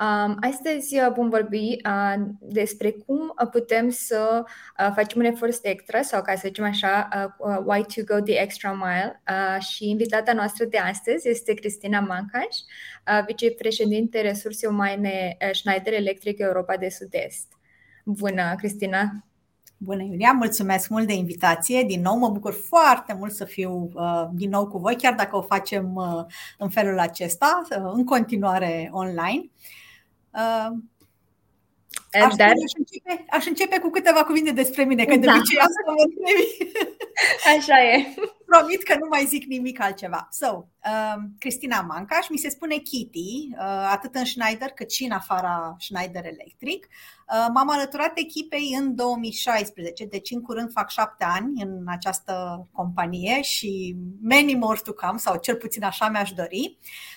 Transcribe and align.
Um, 0.00 0.36
astăzi 0.40 0.98
uh, 0.98 1.12
vom 1.14 1.28
vorbi 1.28 1.76
uh, 1.84 2.14
despre 2.40 2.90
cum 2.90 3.34
uh, 3.42 3.48
putem 3.50 3.90
să 3.90 4.44
uh, 4.44 4.90
facem 4.94 5.20
un 5.20 5.24
efort 5.24 5.58
extra 5.62 6.02
sau, 6.02 6.22
ca 6.22 6.34
să 6.34 6.42
zicem 6.44 6.64
așa, 6.64 7.08
uh, 7.16 7.48
uh, 7.48 7.58
why 7.64 7.84
to 7.94 8.14
go 8.14 8.20
the 8.20 8.40
extra 8.40 8.72
mile. 8.72 9.22
Uh, 9.28 9.62
și 9.62 9.88
invitata 9.88 10.32
noastră 10.32 10.64
de 10.64 10.78
astăzi 10.78 11.28
este 11.28 11.54
Cristina 11.54 12.00
Mancaș, 12.00 12.44
uh, 12.44 13.24
vicepreședinte 13.26 14.20
resurse 14.20 14.66
umane 14.66 15.36
uh, 15.40 15.48
Schneider 15.52 15.92
Electric 15.92 16.38
Europa 16.38 16.76
de 16.76 16.88
Sud-Est. 16.88 17.46
Bună, 18.04 18.54
Cristina! 18.56 19.24
Bună, 19.76 20.02
Iulia! 20.02 20.32
Mulțumesc 20.32 20.88
mult 20.88 21.06
de 21.06 21.14
invitație. 21.14 21.82
Din 21.82 22.00
nou, 22.00 22.16
mă 22.16 22.28
bucur 22.28 22.52
foarte 22.52 23.14
mult 23.18 23.32
să 23.32 23.44
fiu 23.44 23.90
uh, 23.94 24.24
din 24.32 24.50
nou 24.50 24.66
cu 24.66 24.78
voi, 24.78 24.96
chiar 24.96 25.14
dacă 25.14 25.36
o 25.36 25.42
facem 25.42 25.94
uh, 25.94 26.24
în 26.58 26.68
felul 26.68 26.98
acesta, 26.98 27.62
uh, 27.70 27.90
în 27.94 28.04
continuare 28.04 28.88
online. 28.92 29.42
Uh, 29.42 29.84
aș, 32.24 32.34
Dar... 32.34 32.48
aș, 32.48 32.72
începe, 32.78 33.24
aș 33.30 33.46
începe 33.46 33.78
cu 33.78 33.90
câteva 33.90 34.24
cuvinte 34.24 34.50
despre 34.50 34.84
mine, 34.84 35.04
că 35.04 35.16
de 35.16 35.26
da. 35.26 35.34
obicei 35.34 35.58
asta 35.58 35.82
mă 35.86 35.94
Așa 37.56 37.82
e. 37.82 38.14
Promit 38.46 38.82
că 38.82 38.94
nu 38.94 39.06
mai 39.10 39.24
zic 39.24 39.44
nimic 39.44 39.80
altceva. 39.80 40.28
So, 40.30 40.64
uh, 40.84 41.22
Cristina 41.38 41.80
Mancaș, 41.80 42.28
mi 42.28 42.36
se 42.36 42.48
spune 42.48 42.76
Kitty, 42.76 43.48
uh, 43.50 43.88
atât 43.90 44.14
în 44.14 44.24
Schneider 44.24 44.68
cât 44.68 44.92
și 44.92 45.04
în 45.04 45.10
afara 45.10 45.76
Schneider 45.78 46.24
Electric. 46.24 46.86
Uh, 46.86 47.46
m-am 47.54 47.70
alăturat 47.70 48.12
echipei 48.14 48.76
în 48.78 48.94
2016, 48.94 50.04
deci 50.04 50.30
în 50.30 50.40
curând 50.40 50.70
fac 50.70 50.90
șapte 50.90 51.24
ani 51.24 51.62
în 51.62 51.84
această 51.86 52.66
companie 52.72 53.42
și 53.42 53.96
many 54.22 54.54
more 54.54 54.80
to 54.84 54.92
come, 54.92 55.18
sau 55.18 55.36
cel 55.36 55.56
puțin 55.56 55.84
așa 55.84 56.08
mi-aș 56.08 56.32
dori. 56.32 56.78
Uh, 56.78 57.15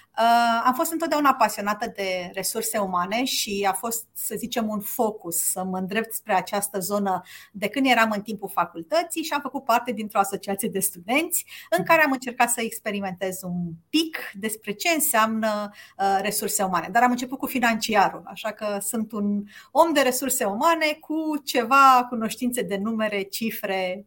am 0.66 0.74
fost 0.74 0.92
întotdeauna 0.92 1.34
pasionată 1.34 1.92
de 1.96 2.30
resurse 2.34 2.78
umane 2.78 3.24
și 3.24 3.68
a 3.70 3.74
fost, 3.74 4.06
să 4.14 4.36
zicem, 4.38 4.68
un 4.70 4.80
focus 4.80 5.36
să 5.36 5.64
mă 5.64 5.78
îndrept 5.78 6.14
spre 6.14 6.34
această 6.34 6.80
zonă 6.80 7.22
de 7.52 7.68
când 7.68 7.86
eram 7.86 8.12
în 8.12 8.22
timpul 8.22 8.50
facultății 8.50 9.24
și 9.24 9.34
am 9.34 9.42
făcut 9.42 9.64
parte 9.64 9.92
dintr-o 9.92 10.20
asociație 10.20 10.70
de 10.70 10.80
studenți 10.80 11.46
în 11.78 11.84
care 11.84 12.04
am 12.04 12.12
încercat 12.12 12.50
să 12.50 12.62
experimentez 12.62 13.40
un 13.42 13.72
pic 13.90 14.18
despre 14.34 14.72
ce 14.72 14.90
înseamnă 14.90 15.72
uh, 15.98 16.20
resurse 16.22 16.64
umane. 16.64 16.88
Dar 16.92 17.04
am 17.04 17.12
început 17.12 17.38
cu 17.38 17.46
financiarul, 17.46 18.24
așa 18.26 18.52
că 18.52 18.78
sunt 18.82 19.12
un 19.12 19.44
om 19.72 19.94
de 19.94 20.02
resurse 20.02 20.44
umane 20.46 20.98
cu 21.00 21.42
ceva 21.44 22.06
cunoștințe 22.10 22.62
de 22.62 22.78
numere, 22.78 23.22
cifre. 23.22 24.06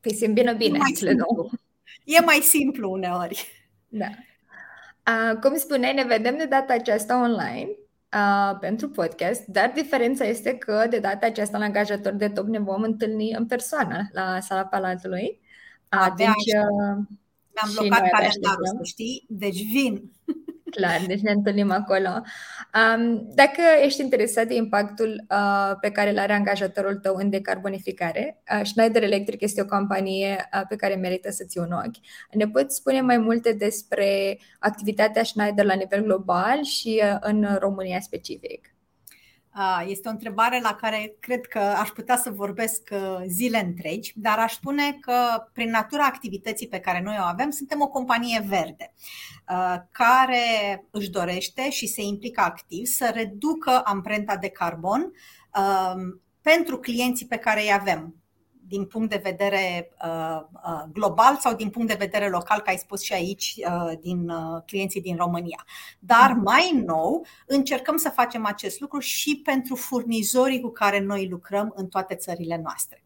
Păi 0.00 0.14
se 0.14 0.26
îmbină 0.26 0.52
bine 0.52 0.78
cele 0.96 1.14
două. 1.14 1.48
E 2.04 2.20
mai 2.20 2.40
simplu 2.42 2.90
uneori. 2.90 3.48
Da. 3.88 4.06
Uh, 5.06 5.38
cum 5.40 5.56
spuneai, 5.56 5.94
ne 5.94 6.04
vedem 6.04 6.36
de 6.36 6.46
data 6.46 6.72
aceasta 6.72 7.22
online 7.22 7.68
uh, 8.14 8.58
pentru 8.60 8.88
podcast, 8.88 9.44
dar 9.44 9.72
diferența 9.74 10.24
este 10.24 10.54
că 10.54 10.86
de 10.90 10.98
data 10.98 11.26
aceasta 11.26 11.58
la 11.58 11.64
angajator 11.64 12.12
de 12.12 12.28
top 12.28 12.46
ne 12.46 12.58
vom 12.58 12.82
întâlni 12.82 13.32
în 13.32 13.46
persoană 13.46 14.08
la 14.12 14.40
sala 14.40 14.64
Palatului. 14.64 15.40
Abia 15.88 16.14
deci, 16.16 16.54
uh, 16.54 17.04
mi-am 17.54 17.72
blocat 17.74 18.10
calendarul, 18.10 18.66
să 18.66 18.80
știi, 18.82 19.26
deci 19.28 19.66
vin. 19.72 20.12
Clar, 20.74 21.00
deci 21.06 21.20
ne 21.20 21.30
întâlnim 21.30 21.70
acolo. 21.70 22.08
Um, 22.74 23.28
dacă 23.34 23.60
ești 23.82 24.00
interesat 24.00 24.46
de 24.46 24.54
impactul 24.54 25.24
uh, 25.30 25.76
pe 25.80 25.90
care 25.90 26.10
îl 26.10 26.18
are 26.18 26.32
angajatorul 26.32 26.94
tău 26.96 27.14
în 27.14 27.30
decarbonificare, 27.30 28.42
uh, 28.52 28.66
Schneider 28.66 29.02
Electric 29.02 29.40
este 29.40 29.60
o 29.60 29.64
companie 29.64 30.48
uh, 30.54 30.62
pe 30.68 30.76
care 30.76 30.94
merită 30.94 31.30
să 31.30 31.44
ți 31.44 31.58
un 31.58 31.72
ochi. 31.72 31.96
Ne 32.30 32.48
poți 32.48 32.76
spune 32.76 33.00
mai 33.00 33.18
multe 33.18 33.52
despre 33.52 34.38
activitatea 34.58 35.24
Schneider 35.24 35.64
la 35.64 35.74
nivel 35.74 36.02
global 36.02 36.62
și 36.62 37.02
uh, 37.02 37.16
în 37.20 37.56
România 37.60 38.00
specific? 38.00 38.73
Este 39.86 40.08
o 40.08 40.10
întrebare 40.10 40.60
la 40.60 40.74
care 40.74 41.16
cred 41.20 41.46
că 41.46 41.58
aș 41.58 41.88
putea 41.88 42.16
să 42.16 42.30
vorbesc 42.30 42.88
uh, 42.92 43.22
zile 43.26 43.58
întregi, 43.58 44.12
dar 44.16 44.38
aș 44.38 44.52
spune 44.52 44.92
că 45.00 45.48
prin 45.52 45.70
natura 45.70 46.04
activității 46.04 46.68
pe 46.68 46.80
care 46.80 47.00
noi 47.00 47.16
o 47.18 47.22
avem, 47.24 47.50
suntem 47.50 47.80
o 47.80 47.88
companie 47.88 48.44
verde 48.48 48.92
uh, 49.48 49.76
care 49.90 50.84
își 50.90 51.10
dorește 51.10 51.70
și 51.70 51.86
se 51.86 52.02
implică 52.02 52.40
activ 52.40 52.84
să 52.84 53.10
reducă 53.14 53.82
amprenta 53.84 54.36
de 54.36 54.48
carbon 54.48 55.12
uh, 55.58 55.94
pentru 56.42 56.78
clienții 56.78 57.26
pe 57.26 57.36
care 57.36 57.60
îi 57.60 57.72
avem 57.72 58.23
din 58.66 58.84
punct 58.84 59.10
de 59.10 59.20
vedere 59.22 59.90
uh, 60.04 60.40
uh, 60.52 60.82
global 60.92 61.36
sau 61.40 61.54
din 61.54 61.70
punct 61.70 61.88
de 61.88 61.96
vedere 61.98 62.28
local, 62.28 62.60
ca 62.60 62.70
ai 62.70 62.76
spus 62.76 63.02
și 63.02 63.12
aici, 63.12 63.54
uh, 63.58 63.92
din 64.00 64.28
uh, 64.28 64.62
clienții 64.66 65.00
din 65.00 65.16
România. 65.16 65.64
Dar 65.98 66.32
mm. 66.32 66.42
mai 66.42 66.82
nou, 66.86 67.26
încercăm 67.46 67.96
să 67.96 68.08
facem 68.08 68.46
acest 68.46 68.80
lucru 68.80 68.98
și 68.98 69.40
pentru 69.44 69.74
furnizorii 69.74 70.60
cu 70.60 70.70
care 70.70 71.00
noi 71.00 71.28
lucrăm 71.28 71.72
în 71.76 71.86
toate 71.86 72.14
țările 72.14 72.60
noastre. 72.62 73.02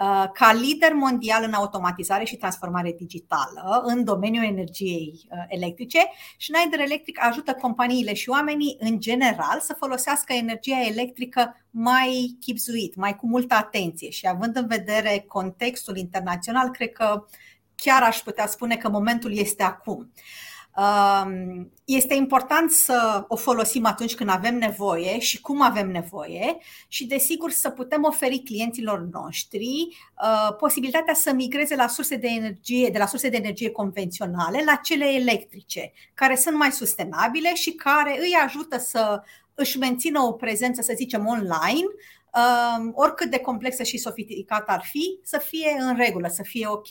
Uh, 0.00 0.10
Uh, 0.10 0.30
ca 0.32 0.52
lider 0.52 0.92
mondial 0.92 1.44
în 1.44 1.52
automatizare 1.52 2.24
și 2.24 2.36
transformare 2.36 2.94
digitală 2.98 3.82
în 3.84 4.04
domeniul 4.04 4.44
energiei 4.44 5.20
uh, 5.30 5.44
electrice, 5.48 5.98
Schneider 6.38 6.80
Electric 6.80 7.24
ajută 7.24 7.54
companiile 7.54 8.14
și 8.14 8.28
oamenii 8.28 8.76
în 8.78 9.00
general 9.00 9.60
să 9.60 9.76
folosească 9.78 10.32
energia 10.32 10.80
electrică 10.86 11.66
mai 11.70 12.36
chipzuit, 12.40 12.94
mai 12.94 13.16
cu 13.16 13.26
multă 13.26 13.54
atenție 13.54 14.10
și 14.10 14.28
având 14.28 14.56
în 14.56 14.66
vedere 14.66 15.24
contextul 15.28 15.96
internațional, 15.96 16.70
cred 16.70 16.92
că 16.92 17.26
chiar 17.74 18.02
aș 18.02 18.18
putea 18.18 18.46
spune 18.46 18.76
că 18.76 18.88
momentul 18.88 19.36
este 19.36 19.62
acum. 19.62 20.12
Este 21.84 22.14
important 22.14 22.70
să 22.70 23.24
o 23.28 23.36
folosim 23.36 23.84
atunci 23.84 24.14
când 24.14 24.30
avem 24.30 24.58
nevoie 24.58 25.18
și 25.18 25.40
cum 25.40 25.62
avem 25.62 25.90
nevoie 25.90 26.58
și, 26.88 27.06
desigur, 27.06 27.50
să 27.50 27.70
putem 27.70 28.04
oferi 28.04 28.38
clienților 28.38 29.08
noștri 29.12 29.88
uh, 30.22 30.56
posibilitatea 30.56 31.14
să 31.14 31.32
migreze 31.32 31.74
la 31.74 31.86
surse 31.86 32.16
de 32.16 32.26
energie, 32.28 32.88
de 32.88 32.98
la 32.98 33.06
surse 33.06 33.28
de 33.28 33.36
energie 33.36 33.70
convenționale 33.70 34.62
la 34.66 34.74
cele 34.74 35.06
electrice, 35.06 35.92
care 36.14 36.36
sunt 36.36 36.56
mai 36.56 36.72
sustenabile 36.72 37.54
și 37.54 37.70
care 37.70 38.18
îi 38.20 38.36
ajută 38.44 38.78
să 38.78 39.22
își 39.54 39.78
mențină 39.78 40.20
o 40.20 40.32
prezență, 40.32 40.82
să 40.82 40.92
zicem, 40.96 41.26
online, 41.26 41.86
uh, 42.34 42.90
oricât 42.92 43.30
de 43.30 43.38
complexă 43.38 43.82
și 43.82 43.98
sofisticată 43.98 44.72
ar 44.72 44.84
fi, 44.90 45.18
să 45.22 45.38
fie 45.38 45.76
în 45.78 45.96
regulă, 45.96 46.28
să 46.28 46.42
fie 46.42 46.66
ok. 46.66 46.88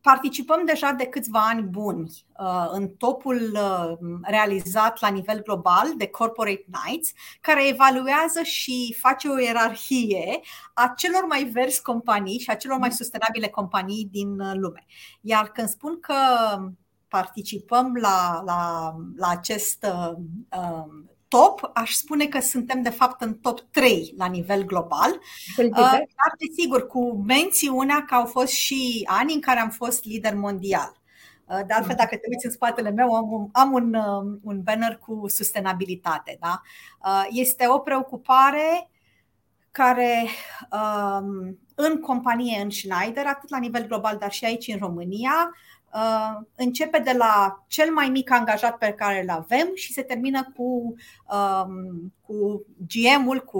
Participăm 0.00 0.64
deja 0.64 0.92
de 0.92 1.06
câțiva 1.06 1.46
ani 1.46 1.62
buni 1.62 2.10
uh, 2.38 2.66
în 2.70 2.88
topul 2.88 3.52
uh, 3.52 4.18
realizat 4.22 5.00
la 5.00 5.08
nivel 5.08 5.42
global 5.42 5.86
de 5.96 6.06
Corporate 6.06 6.64
Nights, 6.84 7.12
care 7.40 7.68
evaluează 7.68 8.42
și 8.42 8.96
face 8.98 9.28
o 9.28 9.38
ierarhie 9.38 10.40
a 10.74 10.92
celor 10.96 11.24
mai 11.26 11.44
verzi 11.44 11.82
companii 11.82 12.38
și 12.38 12.50
a 12.50 12.54
celor 12.54 12.78
mai 12.78 12.92
sustenabile 12.92 13.48
companii 13.48 14.08
din 14.10 14.40
uh, 14.40 14.52
lume. 14.54 14.86
Iar 15.20 15.48
când 15.48 15.68
spun 15.68 16.00
că 16.00 16.14
participăm 17.08 17.94
la, 17.94 18.42
la, 18.44 18.94
la 19.16 19.28
acest 19.28 19.86
uh, 19.86 20.16
top, 21.28 21.70
aș 21.74 21.92
spune 21.92 22.26
că 22.26 22.40
suntem 22.40 22.82
de 22.82 22.90
fapt 22.90 23.20
în 23.20 23.34
top 23.34 23.60
3 23.60 24.14
la 24.16 24.26
nivel 24.26 24.64
global. 24.64 25.20
Uh, 25.58 25.68
dar 25.70 26.34
desigur, 26.48 26.86
cu 26.86 27.22
mențiunea 27.26 28.04
că 28.04 28.14
au 28.14 28.26
fost 28.26 28.52
și 28.52 29.02
ani 29.04 29.32
în 29.32 29.40
care 29.40 29.60
am 29.60 29.70
fost 29.70 30.04
lider 30.04 30.34
mondial. 30.34 30.96
Uh, 31.46 31.60
de 31.66 31.72
altfel, 31.72 31.94
dacă 31.96 32.16
te 32.16 32.26
uiți 32.30 32.46
în 32.46 32.52
spatele 32.52 32.90
meu, 32.90 33.14
am 33.14 33.32
un, 33.32 33.48
am 33.52 33.72
un, 33.72 33.94
um, 33.94 34.40
un 34.42 34.62
banner 34.62 34.96
cu 34.96 35.24
sustenabilitate. 35.28 36.36
Da? 36.40 36.60
Uh, 37.04 37.26
este 37.30 37.68
o 37.68 37.78
preocupare 37.78 38.90
care 39.70 40.28
um, 40.72 41.58
în 41.74 42.00
companie 42.00 42.60
în 42.62 42.70
Schneider, 42.70 43.26
atât 43.26 43.50
la 43.50 43.58
nivel 43.58 43.86
global, 43.86 44.16
dar 44.16 44.32
și 44.32 44.44
aici 44.44 44.66
în 44.66 44.78
România, 44.78 45.50
Uh, 45.52 45.77
începe 46.54 46.98
de 46.98 47.12
la 47.12 47.64
cel 47.66 47.92
mai 47.92 48.08
mic 48.08 48.30
angajat 48.30 48.78
pe 48.78 48.92
care 48.92 49.22
îl 49.22 49.30
avem 49.30 49.68
și 49.74 49.92
se 49.92 50.02
termină 50.02 50.52
cu, 50.56 50.94
um, 51.32 52.12
cu 52.22 52.66
GM-ul, 52.86 53.40
cu 53.44 53.58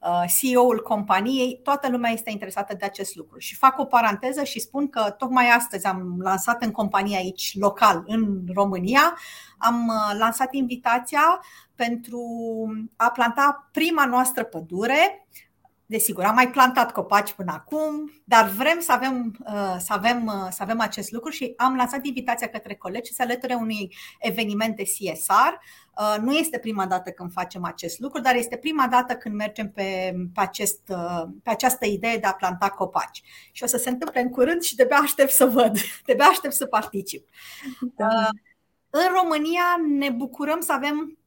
uh, 0.00 0.24
CEO-ul 0.38 0.82
companiei. 0.82 1.60
Toată 1.62 1.88
lumea 1.90 2.10
este 2.10 2.30
interesată 2.30 2.74
de 2.78 2.84
acest 2.84 3.14
lucru. 3.14 3.38
Și 3.38 3.56
fac 3.56 3.78
o 3.78 3.84
paranteză 3.84 4.44
și 4.44 4.60
spun 4.60 4.88
că 4.88 5.14
tocmai 5.18 5.48
astăzi 5.48 5.86
am 5.86 6.20
lansat 6.20 6.62
în 6.62 6.70
companie 6.70 7.16
aici, 7.16 7.58
local, 7.58 8.02
în 8.06 8.44
România, 8.54 9.16
am 9.58 9.86
uh, 9.86 10.18
lansat 10.18 10.54
invitația 10.54 11.40
pentru 11.74 12.22
a 12.96 13.10
planta 13.10 13.68
prima 13.72 14.06
noastră 14.06 14.44
pădure 14.44 15.26
Desigur, 15.90 16.24
am 16.24 16.34
mai 16.34 16.50
plantat 16.50 16.92
copaci 16.92 17.32
până 17.32 17.52
acum, 17.52 18.12
dar 18.24 18.48
vrem 18.48 18.80
să 18.80 18.92
avem, 18.92 19.36
uh, 19.46 19.76
să 19.78 19.92
avem, 19.92 20.26
uh, 20.26 20.48
să 20.50 20.62
avem 20.62 20.80
acest 20.80 21.10
lucru 21.10 21.30
și 21.30 21.52
am 21.56 21.76
lansat 21.76 22.04
invitația 22.06 22.48
către 22.48 22.74
colegi 22.74 23.12
să 23.12 23.22
alăture 23.22 23.54
unui 23.54 23.94
eveniment 24.18 24.76
de 24.76 24.82
CSR. 24.82 25.52
Uh, 25.96 26.16
nu 26.20 26.32
este 26.32 26.58
prima 26.58 26.86
dată 26.86 27.10
când 27.10 27.32
facem 27.32 27.64
acest 27.64 27.98
lucru, 27.98 28.20
dar 28.20 28.34
este 28.34 28.56
prima 28.56 28.86
dată 28.86 29.14
când 29.14 29.34
mergem 29.34 29.70
pe, 29.70 30.14
pe, 30.34 30.40
acest, 30.40 30.80
pe 31.42 31.50
această 31.50 31.86
idee 31.86 32.18
de 32.18 32.26
a 32.26 32.34
planta 32.34 32.68
copaci. 32.68 33.22
Și 33.52 33.62
o 33.62 33.66
să 33.66 33.76
se 33.76 33.88
întâmple 33.88 34.20
în 34.20 34.30
curând 34.30 34.62
și 34.62 34.76
de-abia 34.76 34.96
aștept 34.96 35.30
să 35.30 35.46
văd, 35.46 35.78
de-abia 36.06 36.24
aștept 36.24 36.54
să 36.54 36.66
particip. 36.66 37.28
Da. 37.96 38.28
În 38.90 39.06
România 39.22 39.64
ne 39.98 40.10
bucurăm 40.10 40.60
să 40.60 40.72
avem 40.72 41.18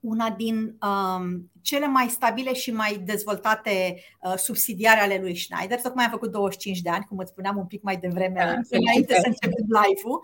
una 0.00 0.30
din 0.30 0.76
um, 0.82 1.50
cele 1.62 1.86
mai 1.86 2.08
stabile 2.08 2.54
și 2.54 2.72
mai 2.72 2.98
dezvoltate 3.04 4.02
uh, 4.20 4.34
subsidiare 4.36 5.00
ale 5.00 5.18
lui 5.20 5.36
Schneider. 5.36 5.80
Tocmai 5.80 6.04
am 6.04 6.10
făcut 6.10 6.30
25 6.30 6.80
de 6.80 6.90
ani, 6.90 7.04
cum 7.08 7.18
îți 7.18 7.30
spuneam 7.30 7.56
un 7.56 7.66
pic 7.66 7.82
mai 7.82 7.96
devreme, 7.96 8.62
da, 8.70 8.76
înainte 8.78 9.14
să 9.14 9.26
începem 9.26 9.64
live-ul. 9.66 10.22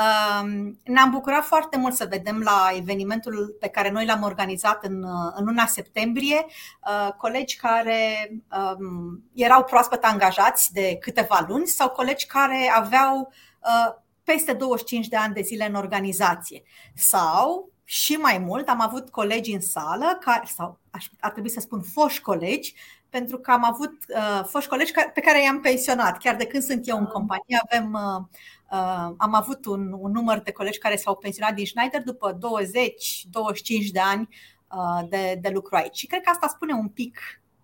Um, 0.00 0.78
ne-am 0.84 1.10
bucurat 1.10 1.44
foarte 1.44 1.78
mult 1.78 1.94
să 1.94 2.06
vedem 2.10 2.40
la 2.40 2.70
evenimentul 2.76 3.56
pe 3.60 3.68
care 3.68 3.90
noi 3.90 4.06
l-am 4.06 4.22
organizat 4.22 4.84
în, 4.84 5.02
uh, 5.02 5.32
în 5.34 5.44
luna 5.44 5.66
septembrie 5.66 6.46
uh, 6.86 7.12
colegi 7.16 7.56
care 7.56 8.30
um, 8.30 9.24
erau 9.34 9.64
proaspăt 9.64 10.04
angajați 10.04 10.72
de 10.72 10.96
câteva 11.00 11.44
luni 11.48 11.66
sau 11.66 11.88
colegi 11.88 12.26
care 12.26 12.72
aveau 12.74 13.32
uh, 13.60 14.02
peste 14.24 14.52
25 14.52 15.08
de 15.08 15.16
ani 15.16 15.34
de 15.34 15.42
zile 15.42 15.66
în 15.66 15.74
organizație 15.74 16.62
sau 16.94 17.73
și 17.84 18.12
mai 18.12 18.38
mult, 18.38 18.68
am 18.68 18.80
avut 18.80 19.10
colegi 19.10 19.52
în 19.52 19.60
sală, 19.60 20.18
care, 20.20 20.46
sau 20.56 20.78
ar 21.20 21.30
trebui 21.30 21.50
să 21.50 21.60
spun 21.60 21.82
foști 21.82 22.20
colegi, 22.20 22.74
pentru 23.08 23.38
că 23.38 23.50
am 23.50 23.64
avut 23.64 23.92
uh, 24.08 24.44
foști 24.48 24.68
colegi 24.68 24.92
pe 25.14 25.20
care 25.20 25.42
i-am 25.42 25.60
pensionat. 25.60 26.18
Chiar 26.18 26.36
de 26.36 26.46
când 26.46 26.62
sunt 26.62 26.88
eu 26.88 26.98
în 26.98 27.06
companie, 27.06 27.62
avem, 27.70 27.92
uh, 27.92 28.22
uh, 28.70 29.14
am 29.16 29.34
avut 29.34 29.66
un, 29.66 29.94
un 29.98 30.10
număr 30.10 30.38
de 30.38 30.52
colegi 30.52 30.78
care 30.78 30.96
s-au 30.96 31.16
pensionat 31.16 31.54
din 31.54 31.66
Schneider 31.66 32.02
după 32.02 32.38
20-25 32.38 32.38
de 33.92 34.00
ani 34.00 34.28
uh, 34.70 35.08
de, 35.08 35.38
de 35.40 35.48
lucru 35.48 35.76
aici. 35.76 35.96
Și 35.96 36.06
cred 36.06 36.20
că 36.20 36.30
asta 36.30 36.48
spune 36.48 36.72
un 36.72 36.88
pic 36.88 37.18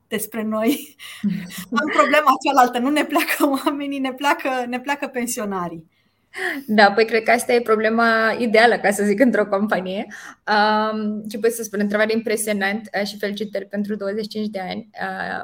despre 0.09 0.43
noi. 0.43 0.97
am 1.81 1.91
problema 1.93 2.33
cealaltă, 2.45 2.79
nu 2.79 2.91
ne 2.91 3.05
pleacă 3.05 3.49
oamenii, 3.65 3.99
ne 3.99 4.13
pleacă, 4.13 4.65
ne 4.67 4.81
pleacă 4.81 5.07
pensionarii. 5.07 5.91
Da, 6.67 6.93
păi 6.93 7.05
cred 7.05 7.23
că 7.23 7.31
asta 7.31 7.53
e 7.53 7.61
problema 7.61 8.37
ideală, 8.39 8.79
ca 8.79 8.91
să 8.91 9.05
zic, 9.05 9.21
într-o 9.21 9.47
companie. 9.47 10.07
Um, 10.93 11.23
ce 11.29 11.39
pot 11.39 11.51
să 11.51 11.63
spun, 11.63 11.81
întrebare 11.81 12.13
impresionant 12.13 12.89
uh, 13.01 13.07
și 13.07 13.19
felicitări 13.19 13.67
pentru 13.67 13.95
25 13.95 14.47
de 14.47 14.61
ani. 14.61 14.91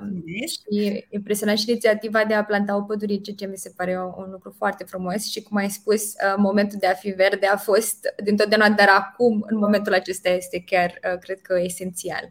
Um, 0.01 0.25
și 0.27 1.07
impresionant 1.11 1.59
și 1.59 1.71
inițiativa 1.71 2.25
de 2.25 2.35
a 2.35 2.45
planta 2.45 2.77
o 2.77 2.83
pădurice, 2.83 3.33
ce 3.33 3.47
mi 3.47 3.57
se 3.57 3.73
pare 3.77 3.99
un, 3.99 4.13
un 4.17 4.31
lucru 4.31 4.55
foarte 4.57 4.85
frumos 4.85 5.31
și 5.31 5.43
cum 5.43 5.57
ai 5.57 5.71
spus, 5.71 6.03
uh, 6.03 6.35
momentul 6.37 6.79
de 6.81 6.87
a 6.87 6.95
fi 6.95 7.11
verde 7.11 7.47
a 7.47 7.57
fost 7.57 8.15
dintotdeauna, 8.25 8.71
dar 8.71 8.89
acum, 8.89 9.45
în 9.49 9.59
momentul 9.59 9.95
acesta, 9.95 10.29
este 10.29 10.63
chiar, 10.67 10.99
uh, 11.13 11.19
cred 11.19 11.41
că, 11.41 11.59
esențial. 11.63 12.31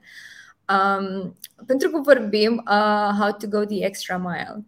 Um, 0.69 1.37
pentru 1.65 1.89
că 1.89 1.99
vorbim 1.99 2.63
uh, 2.67 3.15
how 3.19 3.31
to 3.31 3.47
go 3.47 3.65
the 3.65 3.85
extra 3.85 4.17
mile. 4.17 4.65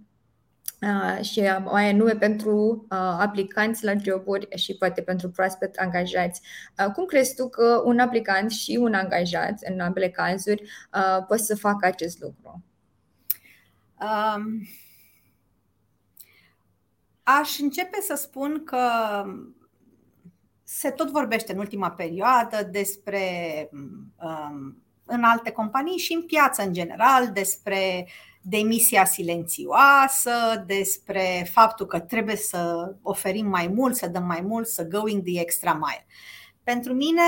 Uh, 0.81 1.23
și 1.25 1.41
mai 1.63 1.89
anume 1.89 2.15
pentru 2.15 2.85
uh, 2.89 2.97
aplicanți 2.97 3.83
la 3.83 3.93
joburi 4.03 4.47
și 4.55 4.75
poate 4.77 5.01
pentru 5.01 5.29
proaspăt 5.29 5.75
angajați. 5.75 6.41
Uh, 6.79 6.91
cum 6.93 7.05
crezi 7.05 7.35
tu 7.35 7.49
că 7.49 7.81
un 7.85 7.99
aplicant 7.99 8.51
și 8.51 8.77
un 8.81 8.93
angajat, 8.93 9.61
în 9.61 9.79
ambele 9.79 10.09
cazuri, 10.09 10.61
uh, 10.93 11.25
pot 11.27 11.39
să 11.39 11.55
facă 11.55 11.85
acest 11.85 12.21
lucru? 12.21 12.63
Um, 14.01 14.67
aș 17.23 17.59
începe 17.59 18.01
să 18.01 18.15
spun 18.15 18.63
că 18.63 18.89
se 20.63 20.89
tot 20.89 21.09
vorbește 21.09 21.53
în 21.53 21.59
ultima 21.59 21.91
perioadă 21.91 22.67
despre 22.71 23.21
um, 23.71 24.81
în 25.05 25.23
alte 25.23 25.51
companii 25.51 25.97
și 25.97 26.13
în 26.13 26.25
piață 26.25 26.61
în 26.61 26.73
general 26.73 27.31
despre 27.31 28.07
demisia 28.49 29.05
silențioasă, 29.05 30.63
despre 30.65 31.49
faptul 31.51 31.85
că 31.85 31.99
trebuie 31.99 32.35
să 32.35 32.93
oferim 33.01 33.45
mai 33.45 33.67
mult, 33.67 33.95
să 33.95 34.07
dăm 34.07 34.23
mai 34.23 34.41
mult, 34.41 34.67
să 34.67 34.87
going 34.87 35.23
the 35.23 35.39
extra 35.39 35.73
mile. 35.73 36.05
Pentru 36.63 36.93
mine 36.93 37.21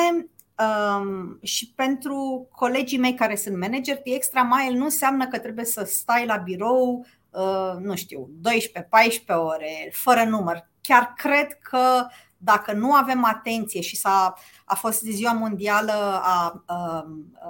um, 0.58 1.40
și 1.44 1.74
pentru 1.76 2.48
colegii 2.52 2.98
mei 2.98 3.14
care 3.14 3.36
sunt 3.36 3.60
manager, 3.60 3.98
the 3.98 4.16
extra 4.16 4.44
mile 4.44 4.78
nu 4.78 4.84
înseamnă 4.84 5.28
că 5.28 5.40
trebuie 5.40 5.66
să 5.66 5.84
stai 5.84 6.26
la 6.26 6.36
birou, 6.36 7.06
uh, 7.30 7.74
nu 7.80 7.96
știu, 7.96 8.30
12-14 8.30 9.26
ore, 9.28 9.92
fără 9.92 10.24
număr. 10.24 10.70
Chiar 10.82 11.14
cred 11.18 11.54
că 11.62 12.08
dacă 12.38 12.72
nu 12.74 12.94
avem 12.94 13.24
atenție 13.24 13.82
și 13.82 13.96
s-a 13.96 14.34
a 14.72 14.76
fost 14.76 15.02
Ziua 15.02 15.32
Mondială 15.32 15.92
a, 15.92 16.64
a, 16.66 16.66
a 16.66 17.06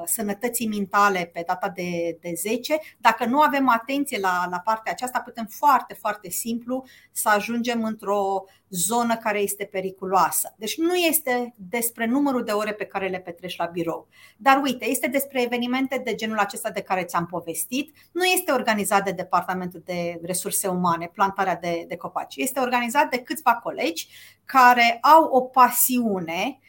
Sănătății 0.06 0.68
Mentale 0.68 1.30
pe 1.34 1.44
data 1.48 1.70
de, 1.70 2.18
de 2.22 2.34
10. 2.36 2.80
Dacă 2.98 3.26
nu 3.26 3.40
avem 3.40 3.70
atenție 3.70 4.20
la, 4.20 4.48
la 4.50 4.60
partea 4.60 4.92
aceasta, 4.92 5.20
putem 5.20 5.46
foarte, 5.46 5.94
foarte 5.94 6.30
simplu 6.30 6.86
să 7.12 7.30
ajungem 7.30 7.84
într-o 7.84 8.44
zonă 8.70 9.18
care 9.18 9.40
este 9.40 9.66
periculoasă. 9.66 10.54
Deci 10.58 10.78
nu 10.78 10.96
este 10.96 11.54
despre 11.56 12.06
numărul 12.06 12.44
de 12.44 12.52
ore 12.52 12.74
pe 12.74 12.86
care 12.86 13.08
le 13.08 13.20
petreci 13.20 13.58
la 13.58 13.66
birou. 13.66 14.08
Dar 14.38 14.62
uite, 14.64 14.86
este 14.86 15.08
despre 15.08 15.42
evenimente 15.42 16.02
de 16.04 16.16
genul 16.16 16.38
acesta 16.38 16.70
de 16.70 16.82
care 16.82 17.04
ți-am 17.04 17.26
povestit. 17.26 17.96
Nu 18.12 18.24
este 18.24 18.52
organizat 18.52 19.04
de 19.04 19.12
Departamentul 19.12 19.82
de 19.86 20.20
Resurse 20.24 20.68
Umane, 20.68 21.12
plantarea 21.14 21.56
de, 21.56 21.86
de 21.88 21.96
copaci. 21.96 22.36
Este 22.36 22.60
organizat 22.60 23.10
de 23.10 23.18
câțiva 23.22 23.54
colegi 23.54 24.08
care 24.46 24.98
au 25.02 25.24
o 25.24 25.42
pasiune 25.42 26.60
Uh, 26.60 26.68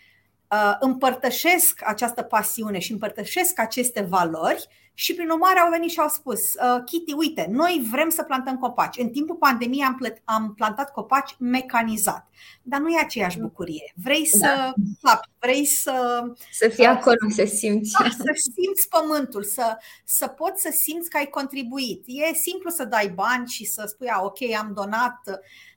împărtășesc 0.78 1.80
această 1.84 2.22
pasiune 2.22 2.78
și 2.78 2.92
împărtășesc 2.92 3.58
aceste 3.58 4.00
valori 4.00 4.68
și 4.94 5.14
prin 5.14 5.28
urmare 5.28 5.58
au 5.58 5.70
venit 5.70 5.90
și 5.90 6.00
au 6.00 6.08
spus 6.08 6.40
uh, 6.40 6.82
Kitty, 6.84 7.12
uite, 7.12 7.46
noi 7.50 7.86
vrem 7.90 8.08
să 8.08 8.22
plantăm 8.22 8.56
copaci. 8.56 8.98
În 8.98 9.08
timpul 9.08 9.36
pandemiei 9.36 9.84
am, 9.84 9.94
plăt, 9.94 10.22
am 10.24 10.54
plantat 10.54 10.92
copaci 10.92 11.36
mecanizat, 11.38 12.28
dar 12.62 12.80
nu 12.80 12.88
e 12.88 13.00
aceeași 13.00 13.38
mm. 13.38 13.42
bucurie. 13.42 13.92
Vrei 13.94 14.26
să 14.26 14.72
da. 15.02 15.20
vrei 15.38 15.64
să... 15.64 16.22
Să 16.52 16.68
fii 16.68 16.86
uh, 16.86 16.90
acolo, 16.96 17.28
să 17.28 17.44
simți. 17.44 17.92
Da, 18.02 18.08
să 18.08 18.50
simți 18.52 18.88
pământul, 18.88 19.42
să, 19.42 19.76
să 20.04 20.26
poți 20.26 20.62
să 20.62 20.68
simți 20.72 21.10
că 21.10 21.16
ai 21.16 21.26
contribuit. 21.26 22.02
E 22.06 22.34
simplu 22.34 22.70
să 22.70 22.84
dai 22.84 23.08
bani 23.08 23.48
și 23.48 23.64
să 23.64 23.84
spui, 23.86 24.08
a, 24.08 24.22
ok, 24.22 24.38
am 24.58 24.72
donat 24.74 25.20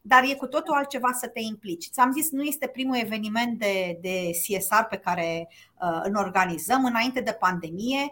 dar 0.05 0.23
e 0.23 0.35
cu 0.35 0.47
totul 0.47 0.73
altceva 0.73 1.11
să 1.11 1.27
te 1.27 1.39
implici. 1.39 1.89
Ți-am 1.89 2.11
zis, 2.11 2.31
nu 2.31 2.41
este 2.41 2.67
primul 2.67 2.95
eveniment 2.95 3.59
de, 3.59 3.97
de 4.01 4.29
CSR 4.31 4.81
pe 4.89 4.97
care 4.97 5.47
uh, 5.81 6.01
îl 6.03 6.15
organizăm 6.15 6.85
înainte 6.85 7.21
de 7.21 7.37
pandemie. 7.39 8.11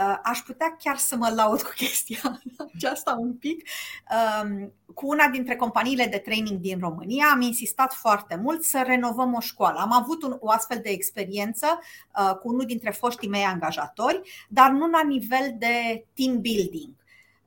Uh, 0.00 0.18
aș 0.22 0.38
putea 0.38 0.76
chiar 0.78 0.96
să 0.96 1.16
mă 1.16 1.32
laud 1.34 1.62
cu 1.62 1.72
chestia 1.76 2.40
aceasta 2.74 3.16
un 3.18 3.34
pic. 3.34 3.68
Uh, 4.10 4.68
cu 4.94 5.06
una 5.06 5.28
dintre 5.28 5.56
companiile 5.56 6.06
de 6.06 6.18
training 6.18 6.58
din 6.58 6.78
România 6.78 7.26
am 7.32 7.40
insistat 7.40 7.92
foarte 7.92 8.40
mult 8.42 8.62
să 8.62 8.82
renovăm 8.86 9.34
o 9.34 9.40
școală. 9.40 9.78
Am 9.78 9.92
avut 9.92 10.22
un, 10.22 10.36
o 10.40 10.50
astfel 10.50 10.80
de 10.82 10.88
experiență 10.88 11.78
uh, 12.18 12.34
cu 12.34 12.48
unul 12.48 12.64
dintre 12.64 12.90
foștii 12.90 13.28
mei 13.28 13.42
angajatori, 13.42 14.20
dar 14.48 14.70
nu 14.70 14.88
la 14.88 15.02
nivel 15.02 15.54
de 15.58 16.04
team 16.14 16.40
building. 16.40 16.94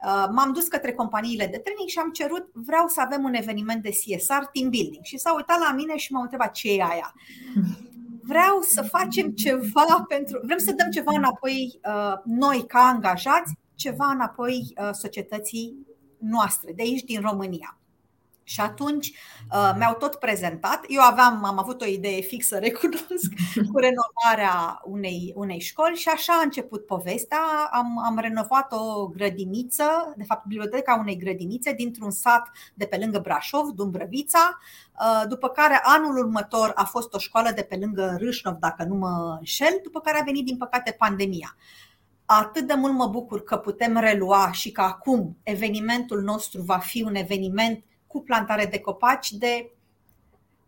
Uh, 0.05 0.25
m-am 0.31 0.53
dus 0.53 0.67
către 0.67 0.93
companiile 0.93 1.47
de 1.47 1.57
training 1.57 1.89
și 1.89 1.99
am 1.99 2.11
cerut, 2.11 2.49
vreau 2.53 2.87
să 2.87 3.01
avem 3.01 3.23
un 3.23 3.33
eveniment 3.33 3.81
de 3.81 3.89
CSR, 3.89 4.43
team 4.53 4.69
building. 4.69 5.03
Și 5.03 5.17
s-a 5.17 5.33
uitat 5.35 5.59
la 5.59 5.73
mine 5.73 5.97
și 5.97 6.11
m-a 6.11 6.21
întrebat 6.21 6.51
ce 6.51 6.71
e 6.71 6.83
aia. 6.83 7.13
Vreau 8.25 8.61
să 8.61 8.81
facem 8.81 9.31
ceva 9.31 10.05
pentru. 10.07 10.39
Vrem 10.43 10.57
să 10.57 10.71
dăm 10.71 10.89
ceva 10.89 11.11
înapoi 11.15 11.79
uh, 11.85 12.13
noi 12.25 12.65
ca 12.67 12.79
angajați, 12.79 13.57
ceva 13.75 14.05
înapoi 14.05 14.73
uh, 14.77 14.89
societății 14.91 15.77
noastre, 16.17 16.73
de 16.73 16.81
aici 16.81 17.03
din 17.03 17.21
România. 17.21 17.77
Și 18.43 18.61
atunci 18.61 19.11
uh, 19.51 19.73
mi-au 19.77 19.93
tot 19.93 20.15
prezentat. 20.15 20.85
Eu 20.87 21.01
aveam, 21.01 21.43
am 21.43 21.59
avut 21.59 21.81
o 21.81 21.85
idee 21.85 22.21
fixă, 22.21 22.57
recunosc, 22.57 23.31
cu 23.71 23.77
renovarea 23.79 24.81
unei, 24.83 25.33
unei 25.35 25.59
școli 25.59 25.95
și 25.95 26.09
așa 26.09 26.33
a 26.33 26.43
început 26.43 26.85
povestea. 26.85 27.69
Am, 27.71 27.99
am 28.05 28.17
renovat 28.17 28.71
o 28.71 29.07
grădiniță, 29.07 30.13
de 30.17 30.23
fapt 30.23 30.45
biblioteca 30.45 30.95
unei 30.99 31.17
grădinițe 31.17 31.73
dintr-un 31.73 32.11
sat 32.11 32.51
de 32.73 32.85
pe 32.85 32.97
lângă 32.97 33.19
Brașov, 33.19 33.69
Dumbrăvița, 33.69 34.57
uh, 34.99 35.27
după 35.27 35.49
care 35.49 35.79
anul 35.83 36.17
următor 36.17 36.71
a 36.75 36.83
fost 36.83 37.13
o 37.13 37.17
școală 37.17 37.51
de 37.55 37.61
pe 37.61 37.77
lângă 37.79 38.17
Râșnov, 38.19 38.55
dacă 38.55 38.83
nu 38.83 38.95
mă 38.95 39.35
înșel, 39.39 39.79
după 39.83 39.99
care 39.99 40.19
a 40.19 40.23
venit 40.23 40.45
din 40.45 40.57
păcate 40.57 40.95
pandemia 40.97 41.55
atât 42.25 42.67
de 42.67 42.73
mult 42.73 42.93
mă 42.93 43.07
bucur 43.07 43.43
că 43.43 43.57
putem 43.57 43.97
relua 43.97 44.51
și 44.51 44.71
că 44.71 44.81
acum 44.81 45.37
evenimentul 45.43 46.21
nostru 46.21 46.61
va 46.61 46.77
fi 46.77 47.01
un 47.01 47.15
eveniment 47.15 47.83
cu 48.13 48.21
plantare 48.21 48.65
de 48.65 48.79
copaci 48.79 49.31
de 49.31 49.71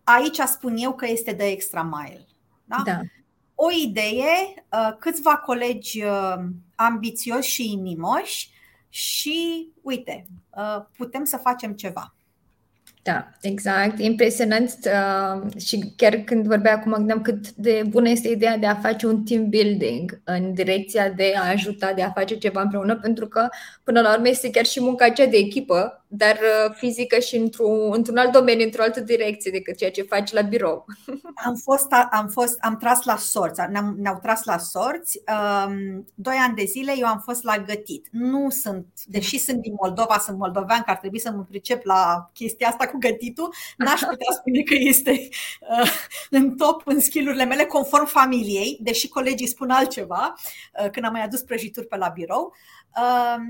aici 0.04 0.38
spun 0.38 0.76
eu 0.78 0.94
că 0.94 1.06
este 1.08 1.32
de 1.32 1.46
extra 1.46 1.84
mile. 1.84 2.28
Da? 2.64 2.82
Da. 2.86 3.00
O 3.56 3.68
idee, 3.72 4.66
uh, 4.72 4.96
câțiva 5.00 5.38
colegi 5.38 6.04
uh, 6.04 6.36
ambițioși 6.76 7.52
și 7.52 7.72
inimoși 7.72 8.50
și 8.90 9.70
uite, 9.82 10.26
putem 10.98 11.24
să 11.24 11.38
facem 11.38 11.74
ceva. 11.74 12.16
Da, 13.06 13.30
exact. 13.42 14.00
Impresionant 14.00 14.74
uh, 14.86 15.62
și 15.62 15.94
chiar 15.96 16.16
când 16.16 16.46
vorbea 16.46 16.74
acum 16.74 16.92
mă 16.92 16.98
gândeam 16.98 17.22
cât 17.22 17.52
de 17.52 17.84
bună 17.88 18.10
este 18.10 18.28
ideea 18.28 18.58
de 18.58 18.66
a 18.66 18.76
face 18.76 19.08
un 19.08 19.24
team 19.24 19.50
building 19.50 20.22
în 20.24 20.54
direcția 20.54 21.10
de 21.10 21.34
a 21.36 21.50
ajuta, 21.50 21.94
de 21.94 22.02
a 22.02 22.12
face 22.12 22.38
ceva 22.38 22.62
împreună, 22.62 22.96
pentru 22.96 23.28
că 23.28 23.48
până 23.84 24.02
la 24.02 24.14
urmă 24.14 24.28
este 24.28 24.50
chiar 24.50 24.66
și 24.66 24.82
munca 24.82 25.06
aceea 25.06 25.28
de 25.28 25.38
echipă 25.38 26.05
dar 26.18 26.36
uh, 26.36 26.76
fizică 26.76 27.20
și 27.20 27.36
într-un, 27.36 27.94
într-un 27.94 28.18
alt 28.18 28.32
domeniu, 28.32 28.66
într-o 28.66 28.82
altă 28.82 29.00
direcție 29.00 29.52
decât 29.52 29.78
ceea 29.78 29.92
ce 29.92 30.02
faci 30.02 30.32
la 30.32 30.42
birou. 30.42 30.86
Am 31.46 31.56
fost, 31.56 31.88
am 32.12 32.28
fost, 32.28 32.58
am 32.60 32.78
tras 32.78 33.04
la 33.04 33.18
sorți, 33.18 33.62
ne-am, 33.70 33.96
ne-au 33.98 34.20
tras 34.22 34.44
la 34.44 34.58
sorți. 34.58 35.22
Um, 35.68 36.06
doi 36.16 36.36
ani 36.36 36.56
de 36.56 36.64
zile 36.64 36.94
eu 36.98 37.08
am 37.08 37.22
fost 37.24 37.44
la 37.44 37.58
gătit. 37.58 38.08
Nu 38.12 38.50
sunt, 38.50 38.88
deși 39.06 39.38
sunt 39.38 39.62
din 39.62 39.74
Moldova, 39.82 40.18
sunt 40.18 40.38
moldovean, 40.38 40.82
că 40.82 40.92
ar 40.92 40.98
trebui 40.98 41.20
să 41.20 41.32
mă 41.32 41.44
pricep 41.44 41.84
la 41.84 42.30
chestia 42.34 42.68
asta 42.68 42.88
cu 42.88 42.98
gătitul, 42.98 43.54
n-aș 43.78 44.00
putea 44.10 44.32
spune 44.32 44.62
că 44.62 44.74
este 44.78 45.12
uh, 45.12 45.92
în 46.30 46.56
top 46.56 46.82
în 46.86 47.00
skillurile 47.00 47.46
mele, 47.46 47.66
conform 47.66 48.06
familiei, 48.06 48.78
deși 48.82 49.08
colegii 49.08 49.48
spun 49.48 49.70
altceva 49.70 50.34
uh, 50.84 50.90
când 50.90 51.06
am 51.06 51.12
mai 51.12 51.24
adus 51.24 51.42
prăjituri 51.42 51.88
pe 51.88 51.98
la 51.98 52.08
birou. 52.08 52.54